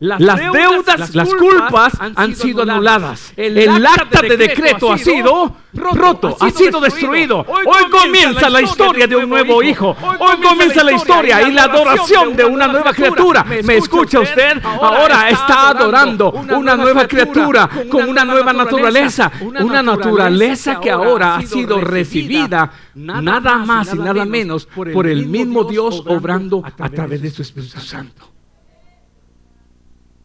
Las, 0.00 0.18
deudas, 0.18 1.14
las, 1.14 1.34
culpas 1.34 1.92
han, 2.00 2.34
sido 2.34 2.62
anuladas. 2.62 3.34
El, 3.36 3.84
acta 3.84 4.22
de 4.22 4.34
decreto 4.34 4.90
ha 4.90 4.96
sido 4.96 5.56
roto, 5.74 6.38
ha 6.40 6.50
sido 6.50 6.80
destruido. 6.80 7.44
Hoy 7.46 7.90
comienza 7.90 8.48
la 8.48 8.62
historia 8.62 9.06
de 9.06 9.16
un 9.16 9.28
nuevo 9.28 9.62
hijo. 9.62 9.94
Hoy 10.18 10.36
comienza 10.42 10.82
la 10.82 10.92
historia 10.92 11.46
y 11.46 11.52
la 11.52 11.64
adoración 11.64 12.34
de 12.34 12.46
una 12.46 12.66
nueva 12.68 12.94
criatura. 12.94 13.44
¿Me 13.44 13.76
escucha 13.76 14.20
usted? 14.20 14.62
Ahora 14.64 15.28
está 15.28 15.68
adorando 15.68 16.30
una 16.32 16.76
nueva 16.76 17.06
criatura 17.06 17.68
con 17.90 18.08
una 18.08 18.24
nueva 18.24 18.54
naturaleza. 18.54 19.30
Una 19.60 19.82
naturaleza 19.82 20.80
que 20.80 20.90
ahora 20.90 21.36
ha 21.36 21.42
sido 21.42 21.78
recibida 21.78 22.72
nada 22.94 23.58
más 23.58 23.92
y 23.92 23.98
nada 23.98 24.24
menos 24.24 24.64
por 24.64 25.06
el 25.06 25.26
mismo 25.26 25.64
Dios 25.64 26.02
obrando 26.06 26.62
a 26.64 26.88
través 26.88 27.20
de 27.20 27.30
su 27.30 27.42
Espíritu 27.42 27.80
Santo. 27.80 28.39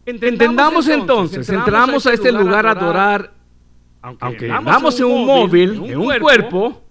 Entendamos, 0.05 0.87
entonces, 0.87 1.49
entramos 1.49 2.05
a 2.05 2.13
este 2.13 2.31
lugar 2.31 2.67
a 2.67 2.71
adorar, 2.71 3.33
aunque, 4.01 4.47
vamos 4.47 4.99
en 4.99 5.05
un 5.07 5.25
móvil, 5.25 5.83
en 5.83 5.97
un 5.97 6.19
cuerpo, 6.19 6.83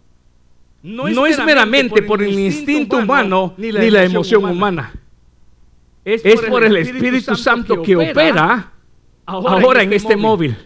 no 0.82 1.26
es, 1.26 1.42
meramente 1.44 2.02
por 2.02 2.22
el 2.22 2.38
instinto 2.38 2.98
humano 2.98 3.54
ni 3.56 3.70
la, 3.70 4.02
emoción 4.02 4.44
humana. 4.44 4.92
Es 6.04 6.40
por, 6.42 6.64
el 6.64 6.76
Espíritu, 6.76 7.36
Santo 7.36 7.82
que 7.82 7.96
opera 7.96 8.72
ahora 9.24 9.82
en 9.82 9.92
este, 9.92 10.08
este 10.08 10.16
móvil. 10.16 10.56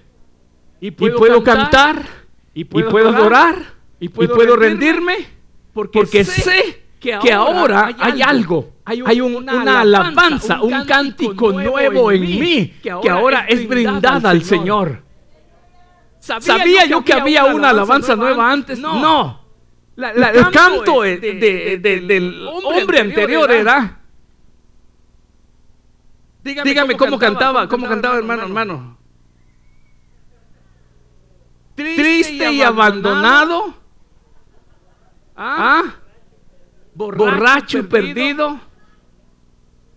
Y 0.80 0.90
puedo, 0.90 1.42
cantar, 1.44 2.02
y 2.54 2.64
puedo, 2.64 3.10
adorar, 3.10 3.74
y 4.00 4.08
puedo, 4.08 4.56
rendirme, 4.56 5.26
porque, 5.74 6.24
sé 6.24 6.82
que 6.98 7.32
ahora, 7.32 7.94
hay 7.98 8.22
algo 8.22 8.77
hay, 8.88 9.20
una, 9.20 9.80
alabanza, 9.80 10.62
un 10.62 10.84
cántico 10.86 11.52
nuevo 11.52 12.10
en 12.10 12.22
mí 12.22 12.74
que 12.82 12.90
ahora, 12.90 13.44
es 13.46 13.68
brindada 13.68 14.30
al 14.30 14.42
Señor. 14.42 15.02
¿Sabía, 16.18 16.86
yo 16.86 17.04
que 17.04 17.12
había 17.12 17.44
una 17.44 17.70
alabanza 17.70 18.16
nueva 18.16 18.50
antes? 18.50 18.78
No. 18.78 19.40
el 19.96 20.50
canto 20.50 21.02
del 21.02 22.48
hombre 22.64 23.00
anterior 23.00 23.50
era... 23.50 23.94
Dígame, 26.42 26.96
cómo, 26.96 27.18
cantaba, 27.18 27.68
cómo 27.68 27.86
cantaba, 27.86 28.16
hermano, 28.16 28.44
hermano. 28.44 28.98
Triste 31.74 32.52
y 32.52 32.62
abandonado. 32.62 33.74
¿Ah? 35.36 35.82
Borracho 36.94 37.78
y 37.78 37.82
perdido. 37.82 38.67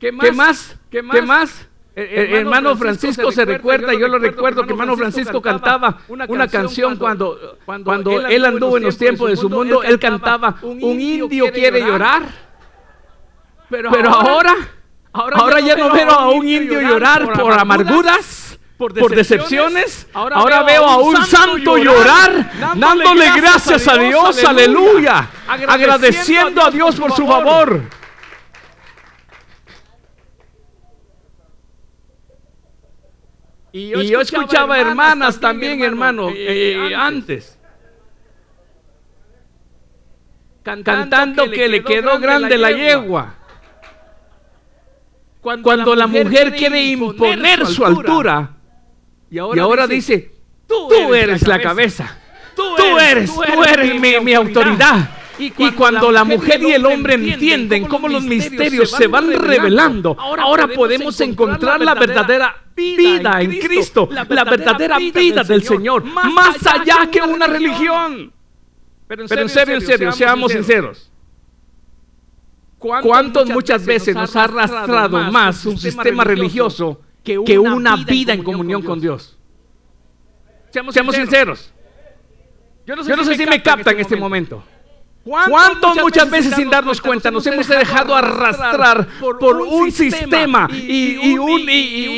¿Qué 0.01 0.11
más? 0.11 0.75
¿Qué 0.89 1.01
más? 1.21 1.67
hermano 1.93 2.75
Francisco 2.75 3.31
se 3.31 3.45
recuerda, 3.45 3.93
yo 3.93 4.07
lo 4.07 4.17
recuerdo 4.17 4.63
que 4.63 4.71
hermano 4.71 4.97
Francisco 4.97 5.41
cantaba 5.41 5.99
una 6.07 6.47
canción 6.47 6.97
cuando, 6.97 7.57
cuando 7.65 8.27
él 8.27 8.45
anduvo 8.45 8.77
en 8.77 8.83
los 8.83 8.97
tiempos 8.97 9.29
de 9.29 9.37
su 9.37 9.49
mundo, 9.49 9.83
él 9.83 9.99
cantaba, 9.99 10.55
un 10.63 10.99
indio 10.99 11.51
quiere 11.51 11.81
llorar, 11.81 12.23
pero 13.69 14.09
ahora, 14.09 14.55
ahora 15.13 15.59
ya 15.59 15.75
no 15.75 15.91
veo 15.91 16.09
a 16.09 16.29
un 16.31 16.47
indio 16.47 16.81
llorar 16.81 17.31
por 17.33 17.53
amarguras, 17.53 18.57
por 18.77 19.13
decepciones, 19.13 20.07
ahora, 20.13 20.63
veo 20.63 20.83
a 20.83 20.97
un 20.97 21.23
santo 21.27 21.77
llorar, 21.77 22.51
dándole 22.75 23.29
gracias 23.35 23.87
a 23.87 23.97
Dios, 23.97 24.43
aleluya, 24.43 25.29
agradeciendo 25.47 26.63
a 26.63 26.71
Dios 26.71 26.95
por 26.95 27.11
su 27.11 27.27
favor. 27.27 28.00
Y 33.73 33.89
yo, 33.89 34.19
escuchaba, 34.19 34.79
hermanas 34.79 35.39
también, 35.39 35.81
hermano, 35.81 36.29
eh, 36.29 36.89
eh, 36.89 36.95
antes. 36.95 37.57
Cantando, 40.63 41.49
que, 41.49 41.67
le 41.67 41.84
quedó 41.84 42.19
grande 42.19 42.57
la 42.57 42.71
yegua. 42.71 43.36
Cuando, 45.39 45.95
la 45.95 46.05
mujer 46.05 46.55
quiere 46.55 46.84
imponer 46.84 47.65
su 47.65 47.86
altura, 47.86 48.57
y 49.29 49.38
ahora, 49.38 49.88
dice, 49.88 50.31
tú, 50.67 51.13
eres 51.13 51.47
la 51.47 51.60
cabeza. 51.62 52.17
Tú 52.55 52.99
eres, 52.99 53.34
tú 53.34 53.63
eres, 53.63 54.21
mi, 54.21 54.34
autoridad. 54.34 55.20
Y 55.41 55.71
cuando, 55.71 56.12
la 56.12 56.23
mujer 56.23 56.62
y 56.62 56.71
el 56.71 56.86
hombre 56.86 57.15
entienden 57.15 57.86
cómo 57.88 58.08
los 58.08 58.23
misterios 58.23 58.91
se 58.91 59.08
van 59.08 59.32
revelando, 59.34 60.15
ahora 60.19 60.67
podemos 60.67 61.19
encontrar 61.21 61.82
la 61.82 61.95
verdadera 61.95 62.56
vida 62.75 63.41
en 63.41 63.60
Cristo, 63.60 64.08
la 64.12 64.23
verdadera 64.23 64.97
vida 64.99 65.43
del 65.43 65.63
Señor, 65.63 66.04
más 66.04 66.65
allá 66.67 67.10
que 67.12 67.21
una 67.21 67.47
religión. 67.47 68.32
Pero 69.08 69.23
en 69.23 69.49
serio, 69.49 69.75
en 69.75 69.82
serio, 69.82 70.12
seamos 70.12 70.51
sinceros. 70.51 71.12
¿Cuántos 72.77 73.49
muchas 73.49 73.86
veces 73.86 74.15
nos 74.15 74.36
ha 74.36 74.45
arrastrado 74.45 75.19
más 75.32 75.65
un 75.65 75.77
sistema 75.77 76.23
religioso 76.23 77.01
que 77.23 77.58
una 77.58 77.95
vida 77.95 78.34
en 78.34 78.43
comunión 78.43 78.84
con 78.84 78.99
Dios? 78.99 79.38
Seamos 80.69 81.15
sinceros. 81.15 81.73
Yo 82.86 82.95
no 82.95 83.23
sé 83.23 83.36
si 83.36 83.45
me 83.45 83.62
capta 83.62 83.91
en 83.91 83.99
este 83.99 84.15
momento. 84.15 84.63
¿Cuántos 85.23 85.97
muchas 85.97 86.29
veces 86.29 86.55
sin 86.55 86.69
darnos 86.69 86.99
cuenta 86.99 87.29
nos 87.29 87.45
hemos 87.45 87.67
dejado 87.67 88.15
arrastrar 88.15 89.07
por 89.19 89.62
un 89.62 89.91
sistema 89.91 90.67
y, 90.71 91.38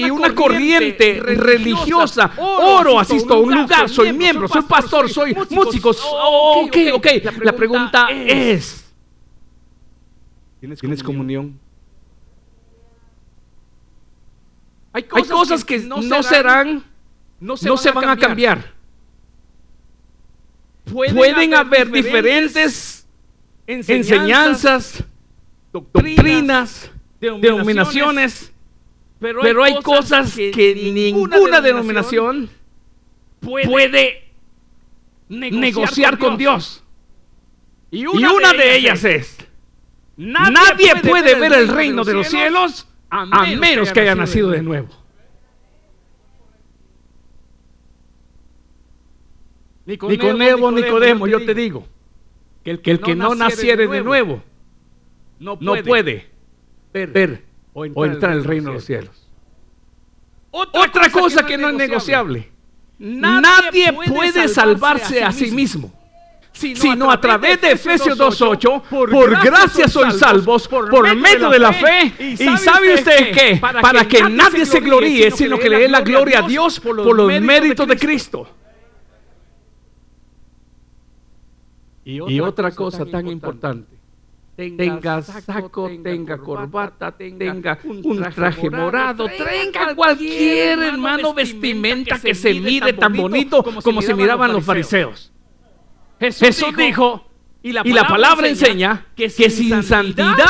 una 0.10 0.34
corriente 0.34 1.20
religiosa? 1.22 2.32
Oro, 2.38 3.00
asisto 3.00 3.34
a 3.34 3.40
un 3.40 3.54
lugar, 3.54 3.90
soy 3.90 4.14
miembro, 4.14 4.48
soy 4.48 4.62
pastor, 4.62 5.10
soy 5.10 5.36
músico. 5.50 5.90
Ok, 5.90 6.78
ok. 6.94 7.08
La 7.42 7.54
pregunta 7.54 8.08
es, 8.12 8.86
¿tienes 10.60 11.04
comunión? 11.04 11.60
Hay 14.94 15.04
cosas 15.04 15.66
que 15.66 15.80
no 15.80 16.24
serán, 16.24 16.84
no 17.40 17.58
se 17.58 17.92
van 17.92 18.10
a 18.10 18.18
cambiar. 18.18 18.83
Pueden, 20.86 21.54
haber 21.54 21.90
diferentes 21.90 23.08
enseñanzas, 23.68 25.04
doctrinas, 25.72 26.92
denominaciones, 27.20 28.54
pero 29.20 29.64
hay, 29.64 29.76
cosas 29.82 30.36
que, 30.36 30.92
ninguna 30.94 31.62
denominación 31.62 32.50
puede 33.40 34.32
negociar 35.30 36.18
con 36.18 36.38
Dios. 36.38 36.84
Y 37.92 38.06
una, 38.06 38.54
de 38.54 38.76
ellas 38.76 39.04
es, 39.04 39.38
nadie 40.18 40.96
puede 41.02 41.36
ver 41.36 41.54
el 41.54 41.68
reino 41.70 42.04
de 42.04 42.14
los 42.14 42.28
cielos 42.28 42.88
a 43.10 43.46
menos 43.56 43.92
que 43.92 44.02
haya 44.02 44.16
nacido 44.16 44.50
de 44.50 44.62
nuevo. 44.62 45.03
Nicodemo, 49.86 50.72
Nicodemo, 50.72 51.28
yo 51.28 51.46
te 51.46 51.54
digo, 51.54 51.86
que 52.64 52.72
el 52.72 52.80
que, 52.80 53.16
no, 53.16 53.36
naciere 53.36 53.88
de 53.88 54.02
nuevo, 54.02 54.42
no 55.40 55.58
puede, 55.84 56.30
ver, 56.94 57.44
o 57.74 58.06
entrar, 58.06 58.32
en 58.32 58.38
el 58.38 58.44
reino 58.44 58.70
de 58.70 58.76
los 58.76 58.86
cielos. 58.86 59.30
Otra, 60.52 61.10
cosa, 61.10 61.46
que 61.46 61.58
no 61.58 61.70
es 61.70 61.76
negociable. 61.76 62.50
Nadie, 63.00 63.92
puede 64.08 64.48
salvarse 64.48 65.24
a 65.24 65.32
sí 65.32 65.52
mismo. 65.52 65.92
Sino, 66.54 67.10
a 67.10 67.20
través 67.20 67.60
de 67.60 67.72
Efesios 67.72 68.18
2.8, 68.18 68.84
por, 69.10 69.44
gracia 69.44 69.88
sois 69.88 70.20
salvos, 70.20 70.68
por, 70.68 71.16
medio 71.16 71.50
de 71.50 71.60
la 71.60 71.74
fe. 71.74 72.14
Y 72.20 72.58
sabe 72.58 72.94
usted 72.94 73.32
que, 73.32 73.60
para, 73.60 74.08
que, 74.08 74.22
nadie 74.30 74.66
se 74.66 74.80
gloríe, 74.80 75.32
sino 75.32 75.58
que 75.58 75.68
le 75.68 75.80
dé 75.80 75.90
la 75.90 76.02
gloria 76.02 76.40
a 76.40 76.48
Dios 76.48 76.80
por 76.80 76.96
los 76.96 77.42
méritos 77.42 77.88
de 77.88 77.98
Cristo. 77.98 78.48
Y 82.06 82.40
otra, 82.40 82.72
cosa, 82.72 83.06
tan 83.06 83.28
importante. 83.28 83.94
Tenga, 84.56 85.22
saco, 85.24 85.90
tenga 86.04 86.38
corbata, 86.38 87.12
tenga 87.12 87.80
un 87.84 88.22
traje 88.36 88.70
morado, 88.70 89.26
tenga 89.28 89.96
cualquier 89.96 90.78
hermano 90.80 91.34
vestimenta 91.34 92.20
que 92.20 92.36
se 92.36 92.54
mire 92.54 92.94
tan 92.94 93.14
bonito 93.14 93.64
como 93.64 94.02
se 94.02 94.14
miraban 94.14 94.54
los 94.54 94.64
fariseos. 94.64 95.32
Jesús 96.20 96.76
dijo, 96.78 97.26
y 97.64 97.72
la 97.72 98.08
palabra 98.08 98.48
enseña 98.48 99.08
que 99.16 99.30
sin 99.30 99.82
santidad, 99.82 100.46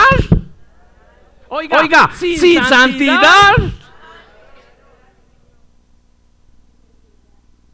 oiga, 1.47 2.11
sin 2.13 2.61
santidad, 2.65 3.55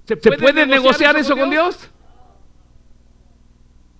¿se 0.05 0.15
puede 0.17 0.67
negociar 0.67 1.17
eso 1.17 1.35
con 1.35 1.49
Dios? 1.49 1.89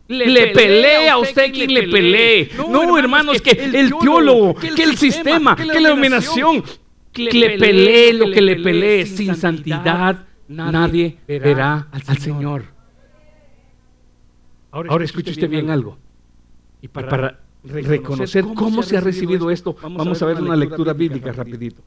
Le, 0.10 0.48
pelea 0.48 1.14
a 1.14 1.18
usted 1.20 1.52
quien 1.54 1.74
le 1.74 1.88
pelee. 1.88 2.50
No, 2.58 2.98
hermanos, 2.98 3.42
que 3.42 3.52
el 3.52 3.94
teólogo, 4.02 4.56
que 4.56 4.84
el 4.84 4.98
sistema, 4.98 5.56
que 5.56 5.80
la 5.80 5.90
dominación, 5.90 6.64
que 7.14 7.32
le 7.32 7.58
pelee 7.58 8.14
lo 8.14 8.32
que 8.32 8.42
le 8.42 8.58
pelee. 8.58 9.06
Sin 9.06 9.36
santidad 9.36 10.26
nadie 10.48 11.18
verá 11.28 11.88
al 11.92 12.18
Señor. 12.18 12.66
Ahora 14.72 15.06
escuche 15.06 15.32
usted 15.32 15.50
bien 15.50 15.70
algo. 15.70 15.98
Y 16.82 16.88
para 16.88 17.40
reconocer 17.64 18.46
cómo 18.56 18.84
se 18.84 18.98
ha 18.98 19.02
recibido 19.02 19.52
esto, 19.52 19.76
vamos 19.82 20.22
a 20.22 20.26
ver 20.26 20.42
una 20.42 20.56
lectura 20.56 20.94
bíblica 20.94 21.32
rapidito. 21.32 21.82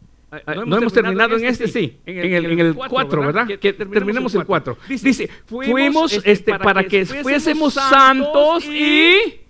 No, 0.66 0.78
hemos 0.78 0.92
terminado 0.92 1.36
en 1.36 1.44
este, 1.44 1.68
sí, 1.68 1.98
en 2.06 2.58
el 2.58 2.74
4, 2.74 3.20
¿verdad? 3.20 3.46
Que, 3.58 3.72
terminemos 3.72 4.34
el 4.34 4.46
4. 4.46 4.78
Dice, 4.88 5.28
fuimos 5.44 6.12
este, 6.14 6.32
este 6.32 6.58
para 6.58 6.84
que 6.84 7.04
fuésemos 7.04 7.74
santos 7.74 8.64
y 8.66 9.40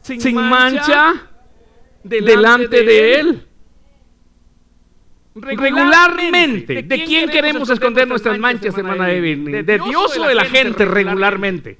sin 0.00 0.36
mancha 0.36 1.30
delante 2.02 2.82
de 2.82 3.14
Él. 3.20 3.42
Regularmente. 5.34 6.82
¿De 6.82 7.04
quién 7.04 7.28
queremos 7.28 7.68
esconder 7.68 8.08
nuestras 8.08 8.38
manchas, 8.38 8.76
hermana 8.76 9.10
Evelyn? 9.10 9.66
¿De 9.66 9.78
Dios 9.78 10.16
o 10.18 10.26
de 10.26 10.34
la 10.34 10.44
gente 10.44 10.84
regularmente? 10.84 11.78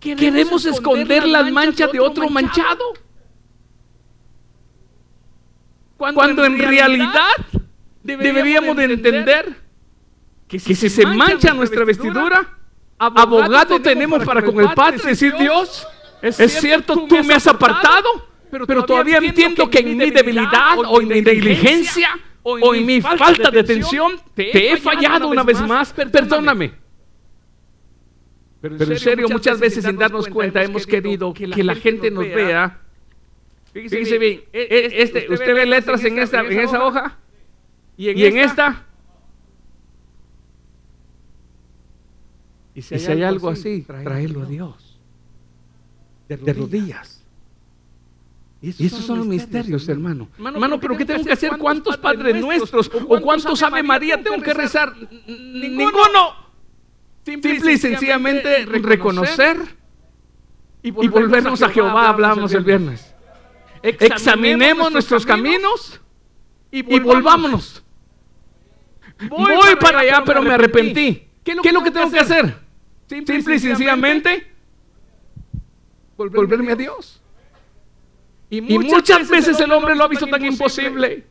Queremos, 0.00 0.64
esconder 0.64 1.28
las 1.28 1.50
manchas 1.52 1.92
de 1.92 2.00
otro 2.00 2.28
manchado. 2.30 2.94
Cuando, 5.98 6.44
en 6.46 6.58
realidad, 6.58 7.36
deberíamos 8.02 8.74
de 8.76 8.84
entender 8.84 9.56
que 10.48 10.58
si, 10.58 10.74
se, 10.74 11.06
mancha 11.06 11.52
nuestra 11.52 11.84
vestidura, 11.84 12.48
abogado, 12.98 13.80
tenemos 13.80 14.24
para 14.24 14.42
con 14.42 14.58
el 14.58 14.72
Padre 14.72 14.98
decir 15.04 15.34
Dios, 15.38 15.86
es, 16.22 16.36
cierto, 16.60 17.06
tú 17.06 17.22
me 17.22 17.34
has 17.34 17.46
apartado, 17.46 18.26
pero, 18.50 18.84
todavía 18.84 19.18
entiendo 19.18 19.68
que 19.68 19.80
en 19.80 19.98
mi 19.98 20.10
debilidad 20.10 20.78
o 20.78 21.00
en 21.02 21.08
mi 21.08 21.20
negligencia 21.20 22.18
o 22.42 22.74
en 22.74 22.86
mi 22.86 23.02
falta 23.02 23.50
de 23.50 23.60
atención 23.60 24.18
te 24.34 24.72
he 24.72 24.76
fallado 24.78 25.28
una 25.28 25.42
vez 25.42 25.60
más, 25.60 25.92
perdóname. 25.92 26.89
Pero 28.60 28.76
en, 28.76 28.98
serio, 28.98 29.28
muchas 29.30 29.58
veces 29.58 29.84
sin 29.84 29.96
darnos 29.96 30.28
cuenta 30.28 30.62
hemos 30.62 30.86
querido 30.86 31.32
que 31.32 31.46
la, 31.64 31.74
gente 31.74 32.10
nos 32.10 32.24
vea. 32.24 32.80
Fíjese 33.72 34.18
bien, 34.18 34.42
e, 34.52 34.60
e, 34.60 35.02
este, 35.02 35.32
usted 35.32 35.54
ve 35.54 35.64
letras 35.64 36.04
en, 36.04 36.18
esta, 36.18 36.40
en 36.40 36.58
esa 36.58 36.84
hoja 36.84 37.18
y 37.96 38.08
en, 38.08 38.36
esta. 38.36 38.86
Y 42.74 42.82
si 42.82 42.94
hay, 42.94 43.22
algo 43.22 43.48
así, 43.48 43.82
traerlo 43.82 44.42
a 44.42 44.46
Dios. 44.46 44.98
De, 46.28 46.52
rodillas. 46.52 47.24
Y 48.62 48.86
esos, 48.86 49.04
son 49.04 49.18
los 49.18 49.26
misterios, 49.26 49.88
hermano. 49.88 50.28
Hermano, 50.38 50.78
pero 50.78 50.96
¿qué 50.96 51.04
tengo 51.04 51.24
que 51.24 51.32
hacer? 51.32 51.56
¿Cuántos 51.56 51.96
Padres 51.96 52.36
Nuestros 52.36 52.90
o 52.94 53.20
cuántos 53.20 53.62
Ave 53.62 53.82
María 53.82 54.22
tengo 54.22 54.40
que 54.42 54.52
rezar? 54.52 54.94
Ninguno. 55.26 56.49
Simple 57.24 57.72
y 57.72 57.78
sencillamente 57.78 58.66
reconocer 58.66 59.58
y 60.82 60.90
volvernos 60.90 61.62
a 61.62 61.68
Jehová, 61.68 62.08
hablamos 62.08 62.52
el 62.54 62.64
viernes. 62.64 63.14
Examinemos 63.82 64.92
nuestros 64.92 65.24
caminos 65.26 66.00
y 66.70 66.82
volvámonos. 66.82 67.82
Voy 69.28 69.76
para 69.80 70.00
allá, 70.00 70.22
pero 70.24 70.42
me 70.42 70.54
arrepentí. 70.54 71.28
¿Qué 71.44 71.52
es 71.52 71.72
lo 71.72 71.82
que 71.82 71.90
tengo 71.90 72.10
que 72.10 72.18
hacer? 72.18 72.56
Simple 73.06 73.56
y 73.56 73.58
sencillamente 73.58 74.50
volverme 76.16 76.72
a 76.72 76.76
Dios. 76.76 77.20
Y 78.48 78.60
muchas 78.60 79.28
veces 79.28 79.58
el 79.60 79.70
hombre 79.72 79.94
lo 79.94 80.04
ha 80.04 80.08
visto 80.08 80.26
tan 80.26 80.44
imposible. 80.44 81.26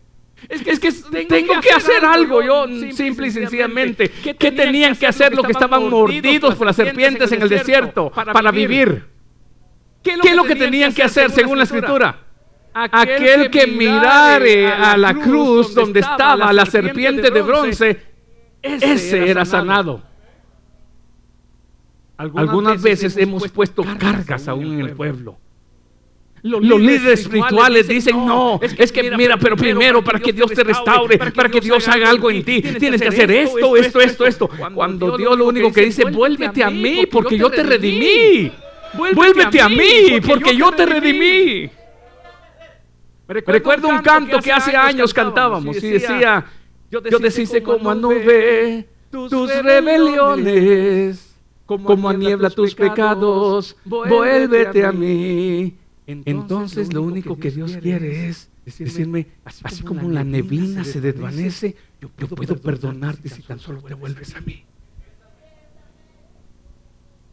Es 0.48 0.80
que, 0.80 0.92
tengo, 1.26 1.60
que 1.62 1.70
hacer 1.70 2.06
algo 2.06 2.42
yo, 2.42 2.66
simple 2.92 3.28
y 3.28 3.32
sencillamente. 3.32 4.10
¿Qué 4.10 4.52
tenían 4.52 4.96
que 4.96 5.08
hacer 5.08 5.36
los 5.36 5.46
que 5.46 5.52
estaban 5.52 5.90
mordidos 5.90 6.56
por 6.56 6.68
las 6.68 6.76
serpientes 6.76 7.32
en 7.32 7.42
el 7.42 7.50
desierto 7.50 8.12
para 8.12 8.52
vivir? 8.52 9.06
¿Qué 10.04 10.18
es 10.24 10.36
lo 10.36 10.44
que 10.44 10.56
tenían 10.56 10.94
que 10.94 11.04
hacer 11.04 11.32
según 11.32 11.58
la 11.58 11.66
escritura? 11.66 12.20
Aquel 12.74 13.50
que 13.50 13.68
mirare 13.68 14.68
a 14.68 14.96
la 14.96 15.14
cruz 15.14 15.74
donde 15.74 16.00
estaba 16.00 16.54
la 16.54 16.66
serpiente 16.66 17.32
de 17.32 17.42
bronce, 17.42 18.02
ese 18.62 19.30
era 19.30 19.46
sanado. 19.46 20.04
Algunas 22.18 22.82
veces 22.82 23.16
hemos 23.18 23.48
puesto 23.50 23.84
cargas 23.98 24.48
aún 24.48 24.74
en 24.74 24.80
el 24.82 24.92
pueblo. 24.92 25.38
Los, 26.42 26.62
líderes 26.62 27.22
espirituales 27.22 27.88
dicen, 27.88 28.26
no, 28.26 28.60
es 28.62 28.92
que, 28.92 29.12
mira, 29.12 29.38
pero 29.38 29.56
primero 29.56 30.04
para 30.04 30.20
que 30.20 30.32
Dios 30.32 30.52
te 30.52 30.64
restaure, 30.64 31.18
para 31.18 31.50
que 31.50 31.60
Dios 31.60 31.88
haga 31.88 32.10
algo 32.10 32.32
en 32.32 32.44
ti, 32.44 32.62
tienes 32.62 33.02
que 33.02 33.08
hacer 33.08 33.32
esto, 33.32 33.76
esto, 33.76 34.02
esto, 34.02 34.26
esto. 34.26 34.50
Cuando 34.74 35.18
Dios 35.18 35.38
lo 35.38 35.48
único 35.48 35.72
que 35.72 35.86
dice, 35.86 36.06
vuélvete 36.06 36.64
a 36.64 36.70
mí 36.70 37.06
porque 37.06 37.38
yo 37.38 37.50
te 37.50 37.64
redimí. 37.64 38.52
Vuélvete 38.94 39.62
a 39.62 39.70
mí 39.70 40.20
porque 40.26 40.56
yo 40.56 40.72
te 40.72 40.86
redimí. 40.86 41.70
Recuerdo 43.28 43.90
un 43.90 44.00
canto 44.00 44.40
que 44.40 44.52
hace 44.52 44.76
años 44.76 45.14
cantábamos 45.14 45.76
y 45.84 45.90
decía, 45.90 46.46
yo 46.90 47.20
deshice 47.20 47.62
como 47.62 47.92
a 47.92 47.96
nube 47.96 48.88
tus 49.12 49.64
rebeliones, 49.64 51.36
como 51.66 52.10
a 52.10 52.14
niebla 52.14 52.50
tus 52.50 52.74
pecados, 52.74 53.76
vuélvete 53.86 54.86
a 54.86 54.92
mí. 54.92 55.76
Entonces 56.10 56.92
lo 56.92 57.04
único 57.04 57.38
que 57.38 57.52
Dios 57.52 57.78
quiere 57.78 58.30
es 58.30 58.50
decirme, 58.66 59.28
así 59.44 59.84
como 59.84 60.10
la 60.10 60.24
neblina 60.24 60.84
se 60.84 61.02
desvanece, 61.02 61.76
yo 62.02 62.10
puedo 62.10 62.58
perdonarte 62.58 63.30
si 63.30 63.44
tan 63.44 63.60
solo 63.60 63.82
te 63.82 63.94
vuelves 63.94 64.36
a 64.36 64.42
mí. 64.42 64.66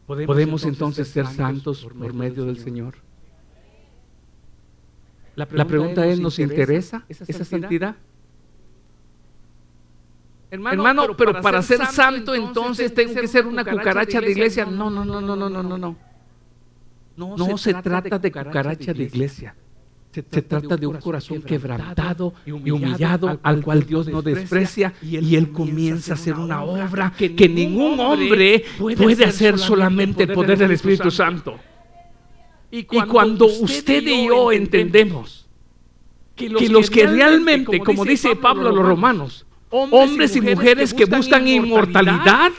¿Podemos 0.07 0.65
entonces 0.65 1.09
ser 1.09 1.27
santos 1.27 1.85
por 1.85 2.13
medio 2.13 2.45
del 2.45 2.59
Señor? 2.59 2.97
La 5.35 5.47
pregunta, 5.47 6.07
es, 6.07 6.21
¿nos 6.21 6.39
interesa 6.39 7.05
esa 7.09 7.45
santidad? 7.45 7.97
Hermano, 10.51 11.17
pero, 11.17 11.41
para, 11.41 11.61
ser, 11.63 11.85
santo, 11.87 12.35
entonces 12.35 12.95
tengo 12.95 13.15
que 13.15 13.27
ser 13.27 13.47
una 13.47 13.65
cucaracha 13.65 14.21
de 14.21 14.31
iglesia. 14.31 14.65
No, 14.65 14.91
no, 14.91 15.05
no, 15.05 15.21
no, 15.21 15.37
no, 15.37 15.49
no, 15.51 15.79
no, 15.79 15.97
no. 17.17 17.37
No, 17.37 17.59
se, 17.59 17.75
trata 17.75 18.19
de 18.19 18.33
cucaracha 18.33 18.93
de 18.93 19.03
iglesia. 19.03 19.55
Se, 20.13 20.23
trata 20.23 20.79
de 20.79 20.87
un 20.87 20.97
corazón 20.97 21.43
quebrantado 21.43 22.33
y 22.47 22.51
humillado, 22.51 23.39
al, 23.43 23.63
cual 23.63 23.85
Dios 23.85 24.09
no 24.09 24.23
desprecia 24.23 24.95
y 25.03 25.37
Él 25.37 25.53
comienza 25.53 26.13
a 26.13 26.15
hacer 26.15 26.35
una 26.35 26.63
obra 26.63 27.13
que 27.17 27.49
ningún 27.49 28.01
hombre 28.01 28.65
puede 28.79 29.25
hacer 29.27 29.59
solamente 29.59 30.23
el 30.23 30.33
poder 30.33 30.57
del 30.57 30.71
Espíritu 30.71 31.11
Santo. 31.11 31.59
Y 32.71 32.85
cuando, 32.85 33.47
usted 33.47 34.03
y 34.03 34.27
yo 34.27 34.53
entendemos 34.53 35.47
que 36.35 36.49
los, 36.51 36.91
que, 36.91 37.07
realmente, 37.07 37.79
como 37.81 38.05
dice 38.05 38.37
Pablo 38.37 38.69
a 38.69 38.73
los 38.73 38.85
romanos, 38.85 39.47
hombres 39.71 40.37
y 40.37 40.41
mujeres 40.41 40.93
que 40.93 41.07
buscan 41.07 41.49
inmortalidad, 41.49 42.53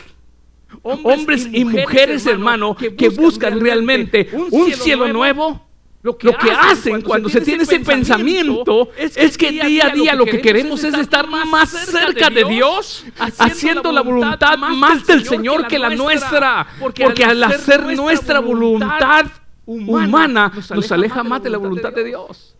hombres 1.03 1.47
y 1.51 1.65
mujeres, 1.65 2.25
hermano, 2.25 2.75
que 2.75 3.09
buscan 3.09 3.59
realmente 3.59 4.29
un 4.51 4.71
cielo 4.71 5.07
nuevo, 5.11 5.67
lo 6.03 6.15
que, 6.15 6.51
hacen 6.51 7.01
cuando 7.01 7.27
se 7.27 7.41
tiene 7.41 7.63
ese 7.63 7.79
pensamiento 7.79 8.89
es 8.97 9.37
que 9.37 9.51
día 9.51 9.87
a 9.87 9.89
día 9.89 10.15
lo 10.15 10.25
que 10.25 10.39
queremos 10.39 10.83
es 10.83 10.93
estar 10.93 11.27
más 11.27 11.69
cerca 11.69 12.29
de 12.29 12.45
Dios, 12.45 13.05
haciendo 13.37 13.91
la 13.91 14.01
voluntad 14.01 14.57
más 14.57 15.05
del 15.05 15.25
Señor 15.25 15.67
que 15.67 15.79
la 15.79 15.89
nuestra. 15.89 16.67
Porque 16.79 17.23
al 17.23 17.43
hacer 17.43 17.83
nuestra 17.95 18.39
voluntad 18.39 19.25
humana 19.65 20.51
nos 20.73 20.91
aleja 20.91 21.23
más 21.23 21.43
de 21.43 21.49
la 21.49 21.57
voluntad 21.57 21.91
de 21.91 22.03
Dios. 22.05 22.56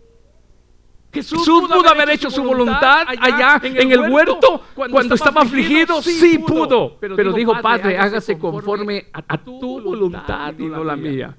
Jesús, 1.17 1.45
pudo 1.45 1.87
haber 1.89 2.09
hecho 2.11 2.29
su 2.29 2.43
voluntad 2.43 3.07
allá 3.19 3.59
en 3.63 3.91
el 3.91 4.09
huerto 4.09 4.61
cuando 4.73 5.15
estaba 5.15 5.41
afligido, 5.41 6.01
sí 6.01 6.37
pudo. 6.39 6.97
Pero 6.99 7.33
dijo, 7.33 7.53
Padre, 7.61 7.97
hágase 7.97 8.37
conforme 8.37 9.07
a 9.13 9.37
tu 9.37 9.81
voluntad 9.81 10.53
y 10.57 10.65
no 10.65 10.83
la 10.83 10.95
mía. 10.95 11.35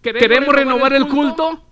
¿Queremos 0.00 0.54
renovar 0.54 0.92
el 0.92 1.06
culto? 1.06 1.71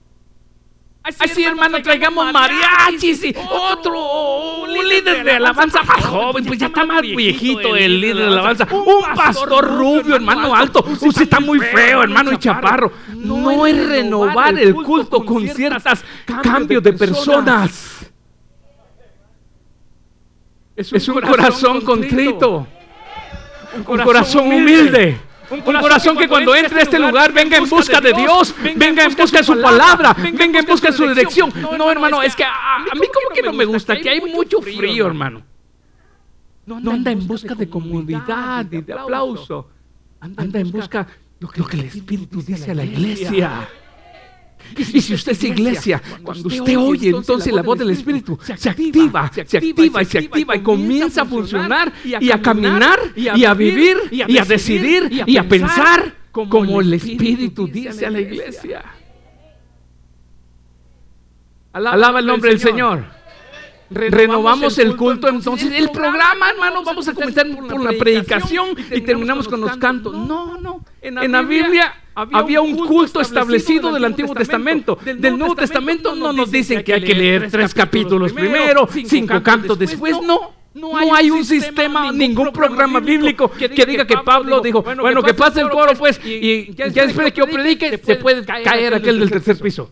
Así, 1.02 1.42
hermano, 1.44 1.80
traigamos 1.80 2.30
mariachis 2.30 3.24
y 3.24 3.34
otro, 3.50 4.62
un 4.62 4.88
líder 4.88 5.24
de 5.24 5.32
alabanza 5.32 5.82
más 5.82 6.04
joven, 6.04 6.44
pues 6.44 6.58
ya 6.58 6.66
está 6.66 6.84
más 6.84 7.00
viejito 7.00 7.74
el 7.74 8.00
líder 8.00 8.16
de 8.16 8.26
alabanza. 8.26 8.68
Un 8.70 9.14
pastor 9.14 9.64
rubio, 9.66 10.16
hermano 10.16 10.54
alto. 10.54 10.84
Usted 11.00 11.22
está 11.22 11.40
muy 11.40 11.58
feo, 11.58 12.02
hermano 12.02 12.32
y 12.32 12.38
chaparro. 12.38 12.92
No 13.14 13.66
es 13.66 13.88
renovar 13.88 14.58
el 14.58 14.74
culto 14.74 15.24
con 15.24 15.48
ciertos 15.48 16.04
cambios 16.42 16.82
de 16.82 16.92
personas. 16.92 18.06
Es 20.76 21.08
un 21.08 21.20
corazón 21.20 21.80
contrito, 21.80 22.66
un 23.74 23.84
corazón 23.84 24.52
humilde. 24.52 25.29
Un 25.50 25.60
corazón, 25.60 26.16
que 26.16 26.28
cuando 26.28 26.54
entre 26.54 26.80
a 26.80 26.82
este 26.82 26.98
lugar 26.98 27.32
venga 27.32 27.56
en 27.56 27.68
busca 27.68 28.00
de 28.00 28.12
Dios, 28.12 28.54
venga 28.76 29.04
en 29.04 29.14
busca 29.14 29.38
de 29.38 29.44
su 29.44 29.60
palabra, 29.60 30.14
venga 30.14 30.60
en 30.60 30.66
busca 30.66 30.90
de 30.90 30.96
su 30.96 31.08
dirección. 31.08 31.52
No, 31.76 31.90
hermano, 31.90 32.22
es 32.22 32.36
que 32.36 32.44
a, 32.44 32.78
mí 32.94 33.06
como 33.12 33.34
que 33.34 33.42
no 33.42 33.52
me 33.52 33.64
gusta, 33.64 33.96
que 33.96 34.10
hay 34.10 34.20
mucho 34.20 34.60
frío, 34.60 35.06
hermano. 35.06 35.42
No 36.66 36.92
anda 36.92 37.10
en 37.10 37.26
busca 37.26 37.54
de 37.54 37.68
comodidad 37.68 38.66
y 38.70 38.80
de 38.80 38.92
aplauso. 38.92 39.68
Anda 40.20 40.60
en 40.60 40.70
busca 40.70 41.04
de 41.04 41.10
lo 41.40 41.48
que 41.48 41.76
el 41.76 41.84
Espíritu 41.86 42.42
dice 42.42 42.70
a 42.70 42.74
la 42.74 42.84
iglesia. 42.84 43.68
Y 44.76 45.00
si 45.00 45.14
usted 45.14 45.32
es 45.32 45.44
iglesia, 45.44 46.02
cuando 46.22 46.48
usted 46.48 46.76
oye 46.78 47.10
entonces 47.10 47.52
la 47.52 47.62
voz 47.62 47.78
del 47.78 47.90
Espíritu, 47.90 48.38
se 48.56 48.70
activa, 48.70 49.30
se 49.32 49.58
activa 49.58 50.02
y 50.02 50.04
se 50.04 50.18
activa 50.18 50.56
y 50.56 50.60
comienza 50.60 51.22
a 51.22 51.24
funcionar 51.24 51.92
y 52.04 52.30
a 52.30 52.40
caminar 52.40 52.98
y 53.16 53.44
a 53.44 53.54
vivir 53.54 53.96
y 54.10 54.38
a 54.38 54.44
decidir 54.44 55.24
y 55.26 55.36
a 55.36 55.48
pensar 55.48 56.14
como 56.32 56.80
el 56.80 56.94
Espíritu 56.94 57.66
dice 57.66 58.06
a 58.06 58.10
la 58.10 58.20
iglesia. 58.20 58.84
Alaba 61.72 62.18
el 62.18 62.26
nombre 62.26 62.50
del 62.50 62.60
Señor 62.60 63.20
renovamos 63.90 64.78
el 64.78 64.96
culto, 64.96 65.28
entonces 65.28 65.72
el 65.72 65.90
programa, 65.90 66.50
hermano, 66.50 66.84
vamos 66.84 67.08
a 67.08 67.14
comenzar 67.14 67.46
por 67.68 67.82
la 67.82 67.92
predicación 67.98 68.68
y 68.90 69.00
terminamos 69.00 69.48
con 69.48 69.60
los 69.60 69.76
cantos. 69.76 70.14
No, 70.14 70.58
no. 70.58 70.84
En 71.02 71.32
la 71.32 71.42
Biblia 71.42 71.94
había 72.32 72.60
un 72.60 72.76
culto 72.86 73.20
establecido 73.20 73.92
del 73.92 74.04
Antiguo 74.04 74.34
Testamento. 74.34 74.98
Del 75.04 75.38
Nuevo 75.38 75.54
Testamento 75.54 76.14
no 76.14 76.32
nos 76.32 76.50
dicen 76.50 76.82
que 76.82 76.94
hay 76.94 77.02
que 77.02 77.14
leer 77.14 77.50
tres 77.50 77.74
capítulos 77.74 78.32
primero, 78.32 78.88
cinco 79.06 79.42
cantos 79.42 79.78
después. 79.78 80.16
No. 80.22 80.60
No 80.72 80.96
hay, 80.96 81.30
un 81.30 81.44
sistema, 81.44 82.12
ningún 82.12 82.52
programa 82.52 83.00
bíblico 83.00 83.50
que, 83.50 83.68
diga 83.68 84.06
que 84.06 84.16
Pablo 84.24 84.60
dijo, 84.60 84.82
bueno, 84.82 85.20
que 85.20 85.34
pase 85.34 85.60
el 85.60 85.68
coro 85.68 85.94
pues 85.98 86.20
y 86.24 86.72
ya 86.74 86.86
después 86.86 87.24
de 87.24 87.32
que 87.32 87.40
yo 87.40 87.48
predique 87.48 87.98
se 87.98 88.14
puede 88.14 88.44
caer 88.44 88.94
aquel 88.94 89.18
del 89.18 89.30
tercer 89.30 89.58
piso. 89.58 89.90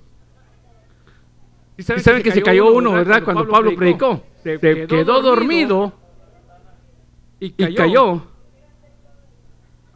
Y 1.76 1.82
saben, 1.84 2.22
que, 2.22 2.32
se 2.32 2.42
cayó 2.42 2.72
uno, 2.72 2.92
¿verdad? 2.92 3.22
Cuando, 3.22 3.46
Pablo, 3.46 3.74
predicó. 3.76 4.24
Se, 4.42 4.58
quedó, 4.58 5.22
dormido 5.22 5.92
y 7.38 7.50
cayó. 7.74 8.22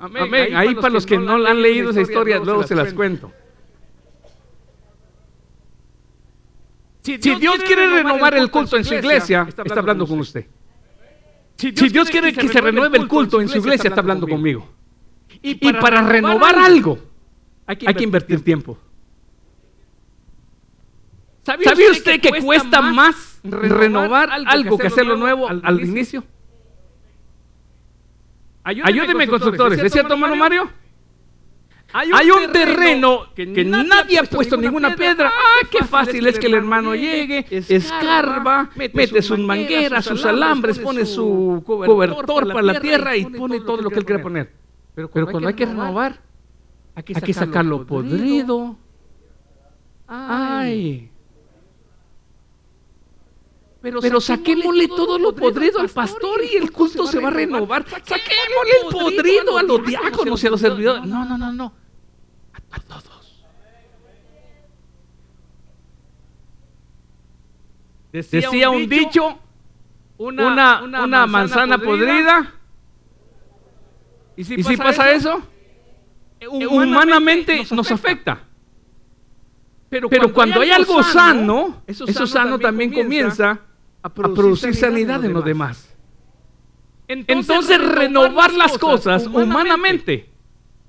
Amén. 0.03 0.57
Ahí, 0.57 0.75
para 0.75 0.91
los 0.91 1.07
que, 1.07 1.17
no 1.17 1.35
han 1.35 1.63
leído 1.63 1.91
esa 1.91 2.01
historia, 2.01 2.41
luego 2.41 2.65
se 2.65 2.75
las 2.75 2.93
cuento. 2.93 3.33
Si 7.03 7.17
Dios, 7.17 7.59
quiere 7.67 7.87
renovar 7.87 8.35
el 8.35 8.51
culto 8.51 8.77
en 8.77 8.85
su 8.85 8.95
iglesia, 8.95 9.47
está 9.49 9.81
hablando 9.81 10.07
con 10.07 10.21
usted. 10.21 10.47
Si 11.57 11.71
Dios 11.71 12.11
quiere 12.11 12.33
que 12.33 12.49
se 12.49 12.61
renueve 12.61 12.99
el 12.99 13.07
culto 13.07 13.41
en 13.41 13.49
su 13.49 13.59
iglesia, 13.59 13.89
está 13.89 14.01
hablando 14.01 14.27
conmigo. 14.27 14.69
Y 15.41 15.73
para 15.73 16.03
renovar 16.03 16.59
algo, 16.59 16.99
hay 17.67 17.77
que 17.77 18.05
invertir 18.05 18.43
tiempo. 18.43 18.79
¿Sabía 21.45 21.91
usted, 21.91 22.21
que, 22.21 22.41
cuesta 22.41 22.81
más 22.81 23.41
renovar 23.43 24.31
algo 24.31 24.79
que 24.79 24.87
hacerlo 24.89 25.17
nuevo 25.17 25.49
al, 25.49 25.81
inicio? 25.81 26.25
Ayúdeme, 28.65 29.27
constructores. 29.27 29.79
¿Es 29.79 29.93
cierto, 29.93 30.15
hermano 30.15 30.37
Mario? 30.37 30.71
Hay 31.95 32.31
un, 32.31 32.51
terreno, 32.51 33.27
que, 33.35 33.65
nadie 33.65 34.19
ha 34.19 34.25
puesto 34.25 34.57
ninguna 34.57 34.97
piedra. 34.97 35.31
Ah, 35.31 35.67
qué 35.71 35.85
fácil 35.85 36.27
es 36.27 36.39
que 36.39 36.47
el 36.47 36.55
hermano 36.55 36.95
llegue, 36.95 37.45
escarba, 37.51 38.71
mete 38.75 39.21
sus 39.21 39.39
mangueras, 39.39 40.05
sus 40.05 40.25
alambres, 40.25 40.79
pone 40.79 41.05
su 41.05 41.63
cobertor 41.67 42.49
para 42.49 42.63
la 42.63 42.81
tierra 42.81 43.17
y 43.17 43.27
pone 43.27 43.61
todo 43.61 43.83
lo 43.83 43.91
que 43.91 43.99
él 43.99 44.05
quiera 44.05 44.23
poner. 44.23 44.53
Pero 44.95 45.11
cuando 45.11 45.49
hay 45.49 45.55
que 45.55 45.67
renovar, 45.67 46.21
hay 46.95 47.03
que 47.03 47.33
sacarlo 47.33 47.87
podrido. 47.87 48.77
Ay. 50.07 51.12
Pero, 53.83 54.01
Pero 54.01 54.21
saquémosle 54.21 54.87
todo 54.87 55.19
lo 55.19 55.35
podrido 55.35 55.81
al 55.81 55.89
pastor 55.89 56.41
y 56.45 56.57
el 56.57 56.71
culto 56.71 57.05
se 57.05 57.19
va 57.19 57.29
a 57.29 57.33
renovar. 57.33 57.85
Saquémosle 57.89 58.73
el 58.85 58.93
podrido 58.93 59.59
a 59.59 59.63
los 59.65 59.85
diáconos 59.85 60.43
y 60.45 60.47
a 60.47 60.51
los 60.51 60.61
servidores. 60.61 61.05
No, 61.05 61.25
no, 61.25 61.37
no, 61.37 61.53
no. 61.53 61.75
A, 62.71 62.79
todos. 62.79 63.43
Decía 68.13 68.71
un 68.71 68.89
dicho, 68.89 69.39
una, 70.17 70.83
una, 70.83 71.27
manzana 71.27 71.77
podrida. 71.79 72.55
¿Y 74.37 74.45
si, 74.45 74.77
pasa, 74.77 75.11
eso? 75.11 75.43
Humanamente, 76.49 77.67
nos 77.73 77.91
afecta. 77.91 78.45
Pero, 79.91 80.33
cuando, 80.33 80.61
hay 80.61 80.71
algo 80.71 81.03
sano, 81.03 81.83
eso, 81.85 82.27
sano, 82.29 82.61
también 82.61 82.93
comienza 82.93 83.72
a 84.03 84.09
producir, 84.09 84.75
sanidad 84.75 85.25
en 85.25 85.33
los 85.33 85.45
demás. 85.45 85.89
Entonces, 87.09 87.79
renovar 87.79 88.53
las 88.53 88.79
cosas 88.79 89.27
humanamente 89.27 90.29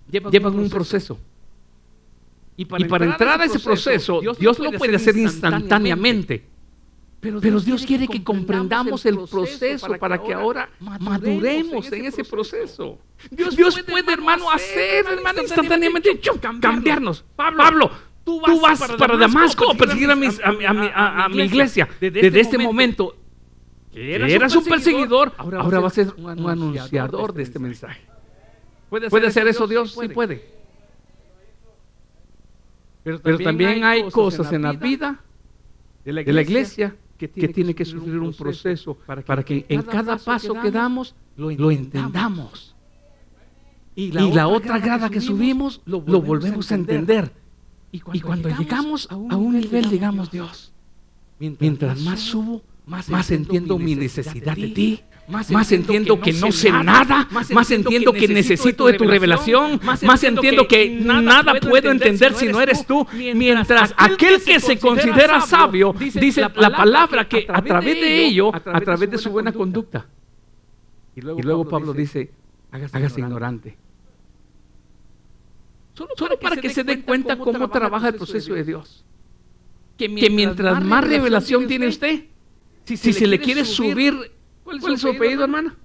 lleva 0.09 0.49
un 0.49 0.69
proceso. 0.69 1.19
Y 2.55 2.65
para, 2.65 3.05
entrar 3.05 3.41
a 3.41 3.45
ese 3.45 3.59
proceso, 3.59 4.21
Dios, 4.39 4.59
lo 4.59 4.71
puede 4.73 4.95
hacer 4.95 5.17
instantáneamente. 5.17 6.53
Pero 7.19 7.39
Dios, 7.39 7.85
quiere 7.85 8.05
que 8.07 8.21
comprendamos 8.21 9.05
el 9.05 9.17
proceso 9.29 9.97
para 9.97 10.21
que 10.21 10.33
ahora 10.33 10.69
maduremos 10.79 11.91
en 11.91 12.05
ese 12.05 12.23
proceso. 12.23 12.99
Dios, 13.31 13.81
puede, 13.87 14.11
hermano, 14.11 14.51
hacer, 14.51 15.05
hermano, 15.05 15.41
instantáneamente, 15.41 16.19
cambiarnos. 16.59 17.23
Pablo, 17.35 17.89
tú 18.23 18.41
vas, 18.41 18.79
para, 18.97 19.17
Damasco 19.17 19.71
a 19.71 19.73
perseguir 19.75 20.09
a, 20.11 20.15
mi, 21.29 21.43
iglesia. 21.43 21.87
Desde, 21.99 22.27
este, 22.27 22.39
este 22.39 22.57
momento, 22.57 23.15
que 23.91 24.15
eras, 24.15 24.55
un 24.55 24.65
perseguidor, 24.65 25.33
ahora, 25.37 25.79
vas 25.79 25.91
a 25.91 25.95
ser 25.95 26.13
un 26.17 26.49
anunciador 26.49 27.33
de 27.33 27.43
este 27.43 27.59
mensaje. 27.59 28.01
¿Puede 28.89 29.27
hacer, 29.27 29.47
eso 29.47 29.67
Dios? 29.67 29.97
Sí 29.99 30.07
puede. 30.09 30.53
Pero 33.03 33.19
también, 33.39 33.83
hay 33.83 34.09
cosas 34.09 34.51
en 34.53 34.61
la 34.61 34.73
vida 34.73 35.19
de 36.05 36.13
la 36.13 36.41
iglesia 36.41 36.95
que 37.17 37.27
tiene, 37.27 37.73
que, 37.73 37.85
sufrir 37.85 38.19
un 38.19 38.33
proceso 38.33 38.95
para 38.95 39.43
que, 39.43 39.65
en 39.69 39.81
cada 39.83 40.17
paso 40.17 40.53
que 40.61 40.71
damos 40.71 41.15
lo 41.35 41.71
entendamos. 41.71 42.75
Y 43.95 44.11
la, 44.11 44.47
otra 44.47 44.79
grada 44.79 45.09
que 45.09 45.21
subimos 45.21 45.81
lo 45.85 46.01
volvemos 46.01 46.71
a 46.71 46.75
entender. 46.75 47.42
Y 47.93 47.99
cuando, 47.99 48.49
llegamos 48.49 49.07
a 49.11 49.15
un, 49.15 49.53
nivel, 49.53 49.87
digamos, 49.87 50.31
Dios, 50.31 50.73
mientras, 51.37 52.01
más 52.01 52.21
subo, 52.21 52.63
más, 52.87 53.29
entiendo 53.29 53.77
mi 53.77 53.95
necesidad 53.95 54.55
de 54.55 54.67
ti. 54.69 54.99
Más, 55.27 55.71
entiendo 55.71 56.19
que 56.19 56.33
no 56.33 56.51
sé 56.51 56.71
nada, 56.71 57.29
más 57.31 57.71
entiendo 57.71 58.11
que 58.11 58.27
necesito 58.27 58.87
de 58.87 58.93
tu 58.93 59.05
revelación, 59.05 59.79
más 59.83 60.23
entiendo 60.23 60.67
que 60.67 60.89
nada 60.89 61.53
puedo 61.61 61.91
entender 61.91 62.33
si 62.33 62.47
no 62.47 62.59
eres 62.59 62.85
tú. 62.87 63.05
Mientras 63.13 63.93
aquel 63.95 64.43
que 64.43 64.59
se 64.59 64.79
considera 64.79 65.39
sabio 65.41 65.93
dice 65.93 66.41
la 66.55 66.75
palabra 66.75 67.29
que 67.29 67.45
a 67.47 67.61
través 67.61 67.95
de 67.95 68.25
ello, 68.25 68.51
a 68.53 68.81
través 68.81 69.11
de 69.11 69.19
su 69.19 69.29
buena 69.29 69.53
conducta. 69.53 70.07
Y 71.15 71.21
luego 71.21 71.69
Pablo 71.69 71.93
dice, 71.93 72.31
hágase 72.71 73.21
ignorante. 73.21 73.77
Solo, 75.93 76.39
para 76.39 76.57
que, 76.57 76.69
se 76.69 76.83
dé 76.83 77.01
cuenta 77.01 77.37
cómo, 77.37 77.69
trabaja 77.69 78.09
el 78.09 78.15
proceso 78.15 78.53
de 78.53 78.63
Dios. 78.63 79.05
Que 79.97 80.09
mientras, 80.09 80.83
más 80.83 81.07
revelación 81.07 81.67
tiene 81.67 81.87
usted, 81.87 82.25
si, 82.83 82.97
se, 82.97 83.27
le 83.27 83.39
quiere 83.39 83.63
subir, 83.63 84.31
¿cuál 84.63 84.93
es 84.93 85.01
su 85.01 85.09
apellido, 85.09 85.43
hermana? 85.43 85.75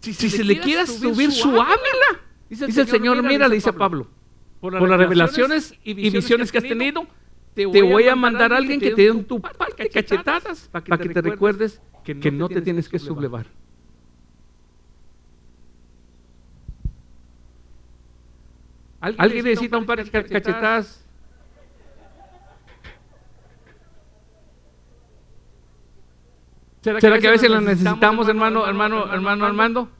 Si, 0.00 0.12
se, 0.12 0.44
le 0.44 0.58
quiere 0.60 0.86
subir 0.86 1.32
su 1.32 1.50
ávila, 1.50 2.20
dice 2.48 2.80
el 2.82 2.88
Señor, 2.88 3.22
mira, 3.22 3.48
le 3.48 3.54
dice 3.54 3.70
a 3.70 3.72
Pablo, 3.72 4.08
por 4.60 4.88
las 4.88 4.98
revelaciones 4.98 5.74
y 5.84 5.94
visiones 5.94 6.50
que 6.50 6.58
has 6.58 6.64
tenido, 6.64 7.06
te 7.54 7.64
voy 7.64 8.08
a 8.08 8.16
mandar 8.16 8.52
a 8.52 8.56
alguien 8.56 8.80
que 8.80 8.90
te 8.90 9.02
dé 9.02 9.10
un 9.10 9.24
tu 9.24 9.40
de 9.78 9.88
cachetadas 9.88 10.68
para 10.70 10.98
que 10.98 11.08
te 11.08 11.22
recuerdes 11.22 11.80
que 12.04 12.30
no 12.32 12.48
te 12.48 12.60
tienes 12.60 12.88
que 12.88 12.98
sublevar. 12.98 13.46
¿Alguien, 19.18 19.44
necesita 19.44 19.78
un 19.78 19.86
par 19.86 20.04
de 20.04 20.10
cachetadas? 20.10 21.04
¿Será, 26.82 27.18
que 27.18 27.26
a 27.26 27.32
veces 27.32 27.50
las 27.50 27.62
necesitamos, 27.62 28.28
hermano, 28.28 28.66
hermano, 28.66 29.12
hermano 29.12 29.44
Armando? 29.44 29.90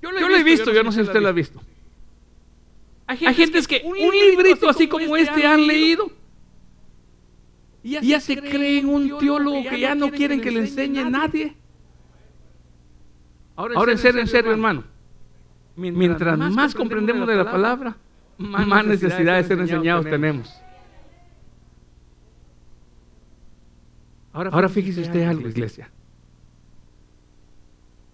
Yo 0.00 0.10
lo 0.10 0.34
he, 0.34 0.42
visto, 0.42 0.72
yo 0.72 0.82
no 0.82 0.90
sé 0.90 1.02
si 1.02 1.06
usted 1.08 1.20
lo 1.20 1.28
ha 1.28 1.32
visto. 1.32 1.60
Hay 3.06 3.18
gente, 3.34 3.60
que 3.62 3.82
un 3.84 4.12
librito 4.12 4.68
así 4.68 4.88
como 4.88 5.16
este, 5.16 5.34
este 5.34 5.46
han 5.46 5.66
leído 5.66 6.10
ya, 7.88 8.20
se 8.20 8.36
creen 8.36 8.86
un 8.88 9.18
teólogo 9.18 9.62
que 9.68 9.80
ya 9.80 9.94
no 9.94 10.10
quieren 10.10 10.40
que 10.40 10.50
le 10.50 10.60
enseñe 10.60 11.08
nadie. 11.08 11.56
Ahora, 13.56 13.92
en 13.92 13.98
serio, 13.98 14.20
en 14.20 14.28
serio, 14.28 14.52
hermano. 14.52 14.84
Mientras, 15.76 16.38
más, 16.38 16.74
comprendemos 16.74 17.26
de 17.28 17.36
la 17.36 17.50
palabra, 17.50 17.96
más 18.38 18.86
necesidad 18.86 19.36
de 19.36 19.44
ser 19.44 19.58
enseñados 19.60 20.04
tenemos. 20.04 20.52
Ahora, 24.32 24.68
fíjese 24.68 25.00
usted 25.02 25.22
algo, 25.22 25.48
iglesia. 25.48 25.90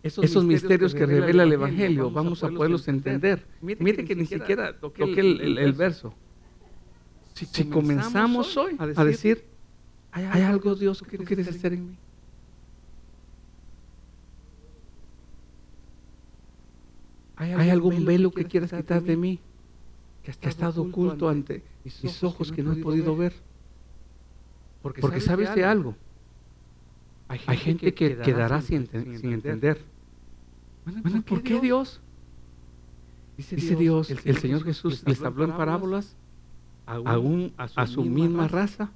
Esos, 0.03 0.45
misterios 0.45 0.95
que 0.95 1.07
revela 1.07 1.45
el 1.45 1.53
Evangelio, 1.53 2.11
vamos 2.11 2.45
a 2.45 2.49
poderlos 2.49 2.87
entender. 2.89 3.47
Mire 3.61 4.05
que 4.05 4.15
ni 4.15 4.27
siquiera 4.27 4.79
toqué 4.79 5.05
el, 5.05 5.73
verso. 5.73 6.15
Si, 7.33 7.65
comenzamos 7.65 8.57
hoy 8.57 8.77
a 8.79 9.05
decir, 9.05 9.54
¿Hay, 10.15 10.43
algo, 10.43 10.77
Dios, 10.77 11.03
que 11.03 11.19
tú 11.19 11.25
quieres 11.25 11.49
hacer 11.49 11.73
en 11.73 11.89
mí? 11.89 11.97
¿Hay, 17.35 17.69
algún 17.69 18.05
velo 18.05 18.31
que 18.31 18.45
quieras 18.45 18.73
quitar 18.73 19.03
de 19.03 19.17
mí? 19.17 19.41
Que 20.23 20.31
ha 20.31 20.49
estado 20.49 20.83
oculto 20.83 21.29
ante 21.29 21.65
mis 21.83 22.23
ojos 22.23 22.53
que 22.53 22.63
no 22.63 22.73
he 22.73 22.77
podido 22.77 23.17
ver. 23.17 23.35
Porque, 24.83 25.21
sabes 25.21 25.53
de 25.53 25.65
algo. 25.65 25.97
Hay 27.27 27.57
gente 27.57 27.93
que 27.93 28.17
quedará 28.19 28.63
sin, 28.63 28.89
entender. 28.93 29.85
Bueno, 30.85 31.23
¿por 31.23 31.43
qué 31.43 31.61
Dios? 31.61 32.01
Dice 33.37 33.75
Dios, 33.75 34.11
el 34.11 34.39
Señor 34.39 34.63
Jesús 34.63 35.03
les 35.07 35.21
habló 35.23 35.45
en 35.45 35.57
parábolas 35.57 36.15
aún 36.87 37.53
a 37.57 37.89
su 37.89 38.05
misma 38.05 38.47
raza 38.47 38.93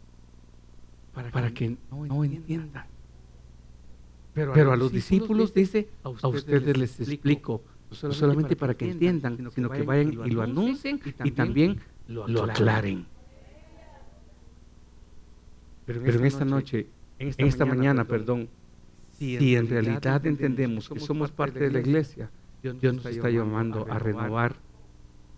para, 1.33 1.51
que, 1.53 1.77
no, 1.91 2.25
entiendan. 2.25 2.87
Pero, 4.35 4.73
a, 4.73 4.77
los 4.77 4.93
discípulos 4.93 5.53
dice, 5.53 5.89
a 6.03 6.11
ustedes, 6.29 6.77
les 6.77 7.01
explico, 7.01 7.63
no 8.03 8.13
solamente, 8.13 8.57
para 8.57 8.75
que 8.75 8.91
entiendan, 8.91 9.51
sino 9.55 9.71
que 9.71 9.83
vayan 9.83 10.13
y 10.13 10.31
lo 10.31 10.43
anuncien 10.43 11.01
y 11.25 11.31
también 11.33 11.81
lo 12.07 12.45
aclaren. 12.45 13.07
Pero 15.85 16.03
en 16.05 16.25
esta 16.25 16.45
noche, 16.45 16.87
en 17.19 17.47
esta 17.47 17.65
mañana, 17.65 18.05
perdón, 18.05 18.49
si 19.19 19.57
en 19.57 19.69
realidad 19.69 20.25
entendemos 20.27 20.89
que 20.89 21.01
somos 21.01 21.33
parte 21.33 21.61
de 21.61 21.71
la 21.71 21.81
iglesia, 21.81 22.31
Dios 22.63 22.95
nos 22.95 23.07
está 23.07 23.31
llamando 23.31 23.87
a 23.91 23.99
renovar 23.99 24.57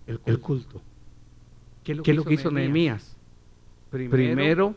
el 0.07 0.41
culto. 0.41 0.83
¿Qué 1.85 1.93
es 1.93 2.17
lo 2.17 2.25
que 2.25 2.35
hizo 2.35 2.51
Nehemías? 2.51 3.17
Primero 3.91 4.75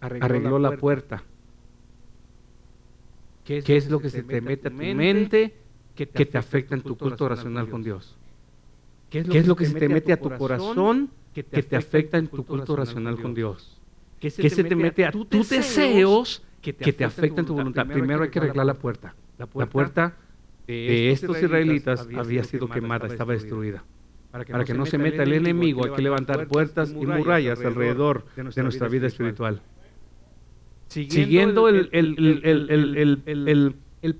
arregló, 0.00 0.58
la 0.58 0.76
puerta. 0.76 1.22
¿Qué 3.44 3.62
es, 3.66 3.88
lo 3.88 4.00
que 4.00 4.10
se 4.10 4.22
te 4.22 4.40
mete 4.40 4.68
a 4.68 4.70
tu 4.70 4.76
mente 4.76 5.54
que 5.94 6.06
te, 6.06 6.36
afecta 6.36 6.74
en 6.74 6.82
tu 6.82 6.96
culto 6.96 7.28
racional 7.28 7.68
con 7.68 7.82
Dios? 7.82 8.16
¿Qué 9.10 9.20
es 9.20 9.46
lo, 9.46 9.54
que, 9.54 9.66
se 9.66 9.78
te 9.78 9.88
mete 9.88 10.12
a 10.12 10.20
tu 10.20 10.30
corazón 10.36 11.10
que 11.32 11.42
te, 11.42 11.76
afecta 11.76 12.18
en 12.18 12.28
tu 12.28 12.44
culto 12.44 12.76
racional 12.76 13.20
con 13.20 13.34
Dios? 13.34 13.80
¿Qué 14.20 14.30
se, 14.30 14.64
te 14.64 14.74
mete 14.74 15.04
a 15.04 15.12
tus 15.12 15.48
deseos 15.48 16.42
que 16.60 16.92
te 16.92 17.04
afecta 17.04 17.40
en 17.40 17.46
tu 17.46 17.54
voluntad, 17.54 17.86
primero 17.86 18.24
hay 18.24 18.30
que 18.30 18.38
arreglar 18.38 18.66
la 18.66 18.74
puerta. 18.74 19.14
La 19.38 19.46
puerta 19.46 20.16
de 20.66 21.10
estos 21.10 21.40
israelitas 21.40 22.08
había 22.16 22.44
sido 22.44 22.68
quemada, 22.68 23.06
estaba 23.06 23.32
destruida. 23.32 23.84
Para 24.30 24.64
que 24.64 24.74
no 24.74 24.84
se 24.84 24.98
meta 24.98 25.22
el 25.22 25.32
enemigo, 25.32 25.84
hay 25.84 25.92
que 25.92 26.02
levantar 26.02 26.48
puertas 26.48 26.90
y 26.90 27.06
murallas 27.06 27.60
alrededor 27.60 28.24
de 28.34 28.62
nuestra 28.62 28.88
vida 28.88 29.06
espiritual. 29.06 29.62
Siguiendo 31.04 31.68
el, 31.68 31.88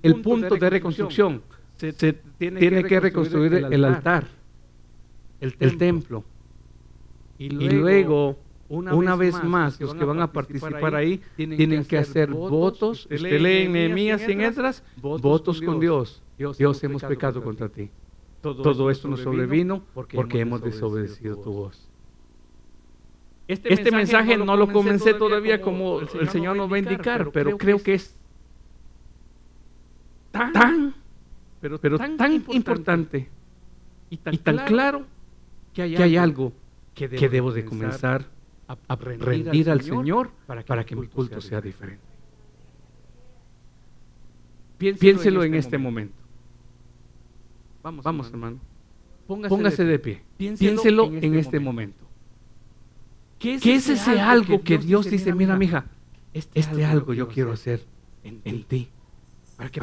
el 0.03 0.21
punto 0.21 0.55
de 0.55 0.69
reconstrucción, 0.69 1.41
se, 1.75 2.13
tiene 2.37 2.83
que 2.83 2.99
reconstruir 2.99 3.53
el 3.53 3.85
altar, 3.85 4.27
el 5.41 5.77
templo. 5.77 6.23
Y 7.37 7.49
luego 7.49 8.37
una, 8.69 9.15
vez 9.15 9.41
más, 9.43 9.79
los 9.79 9.95
que 9.95 10.03
van 10.03 10.21
a 10.21 10.31
participar 10.31 10.95
ahí 10.95 11.21
tienen 11.35 11.85
que 11.85 11.97
hacer 11.97 12.29
votos. 12.31 13.07
Usted 13.09 13.39
lee 13.39 13.65
en 13.65 13.73
Nehemías 13.73 14.27
y 14.27 14.31
en 14.31 14.41
Esdras, 14.41 14.83
votos 15.01 15.61
con 15.61 15.79
Dios. 15.79 16.21
Dios, 16.37 16.83
hemos 16.83 17.03
pecado 17.03 17.43
contra 17.43 17.69
ti. 17.69 17.89
Todo, 18.41 18.91
esto 18.91 19.07
nos 19.07 19.21
sobrevino 19.21 19.83
porque, 19.93 20.39
hemos 20.39 20.61
desobedecido 20.61 21.37
tu 21.37 21.51
voz. 21.51 21.86
Este, 23.47 23.73
este 23.73 23.91
mensaje, 23.91 24.35
no 24.37 24.57
lo 24.57 24.71
comencé 24.71 25.13
todavía 25.13 25.61
como 25.61 26.01
el 26.01 26.29
Señor 26.29 26.57
nos 26.57 26.69
va 26.71 26.75
a 26.75 26.79
indicar, 26.79 27.31
pero 27.31 27.57
creo 27.57 27.81
que 27.81 27.93
es 27.93 28.13
tan, 30.31 30.93
pero, 31.61 31.79
tan, 31.79 32.33
importante 32.49 33.29
y 34.09 34.17
tan, 34.17 34.57
claro 34.65 35.05
que 35.73 35.81
hay, 35.83 36.17
algo 36.17 36.51
que 36.93 37.07
debo, 37.07 37.53
de 37.53 37.63
comenzar 37.63 38.25
a, 38.67 38.95
rendir 38.95 39.69
al 39.69 39.81
Señor 39.81 40.31
para 40.45 40.85
que, 40.85 40.95
mi 40.95 41.07
culto 41.07 41.39
sea 41.39 41.61
diferente. 41.61 42.03
Piénselo, 44.77 45.43
en, 45.43 45.55
este, 45.55 45.67
este 45.67 45.77
momento. 45.77 46.15
Vamos, 47.81 48.29
hermano. 48.29 48.59
Póngase, 49.25 49.85
de 49.85 49.99
pie. 49.99 50.21
Piénselo, 50.37 51.05
en 51.07 51.15
este, 51.15 51.39
este 51.39 51.59
momento. 51.59 52.06
¿Qué 53.39 53.55
es, 53.55 53.89
ese, 53.89 54.19
algo 54.19 54.61
que 54.63 54.77
Dios 54.77 55.09
dice, 55.09 55.33
mira, 55.33 55.55
mija, 55.57 55.85
este, 56.33 56.59
este 56.59 56.85
algo 56.85 57.13
yo 57.13 57.27
quiero 57.27 57.51
hacer 57.51 57.85
en, 58.23 58.63
ti? 58.63 58.89
Para 59.55 59.69
que 59.69 59.81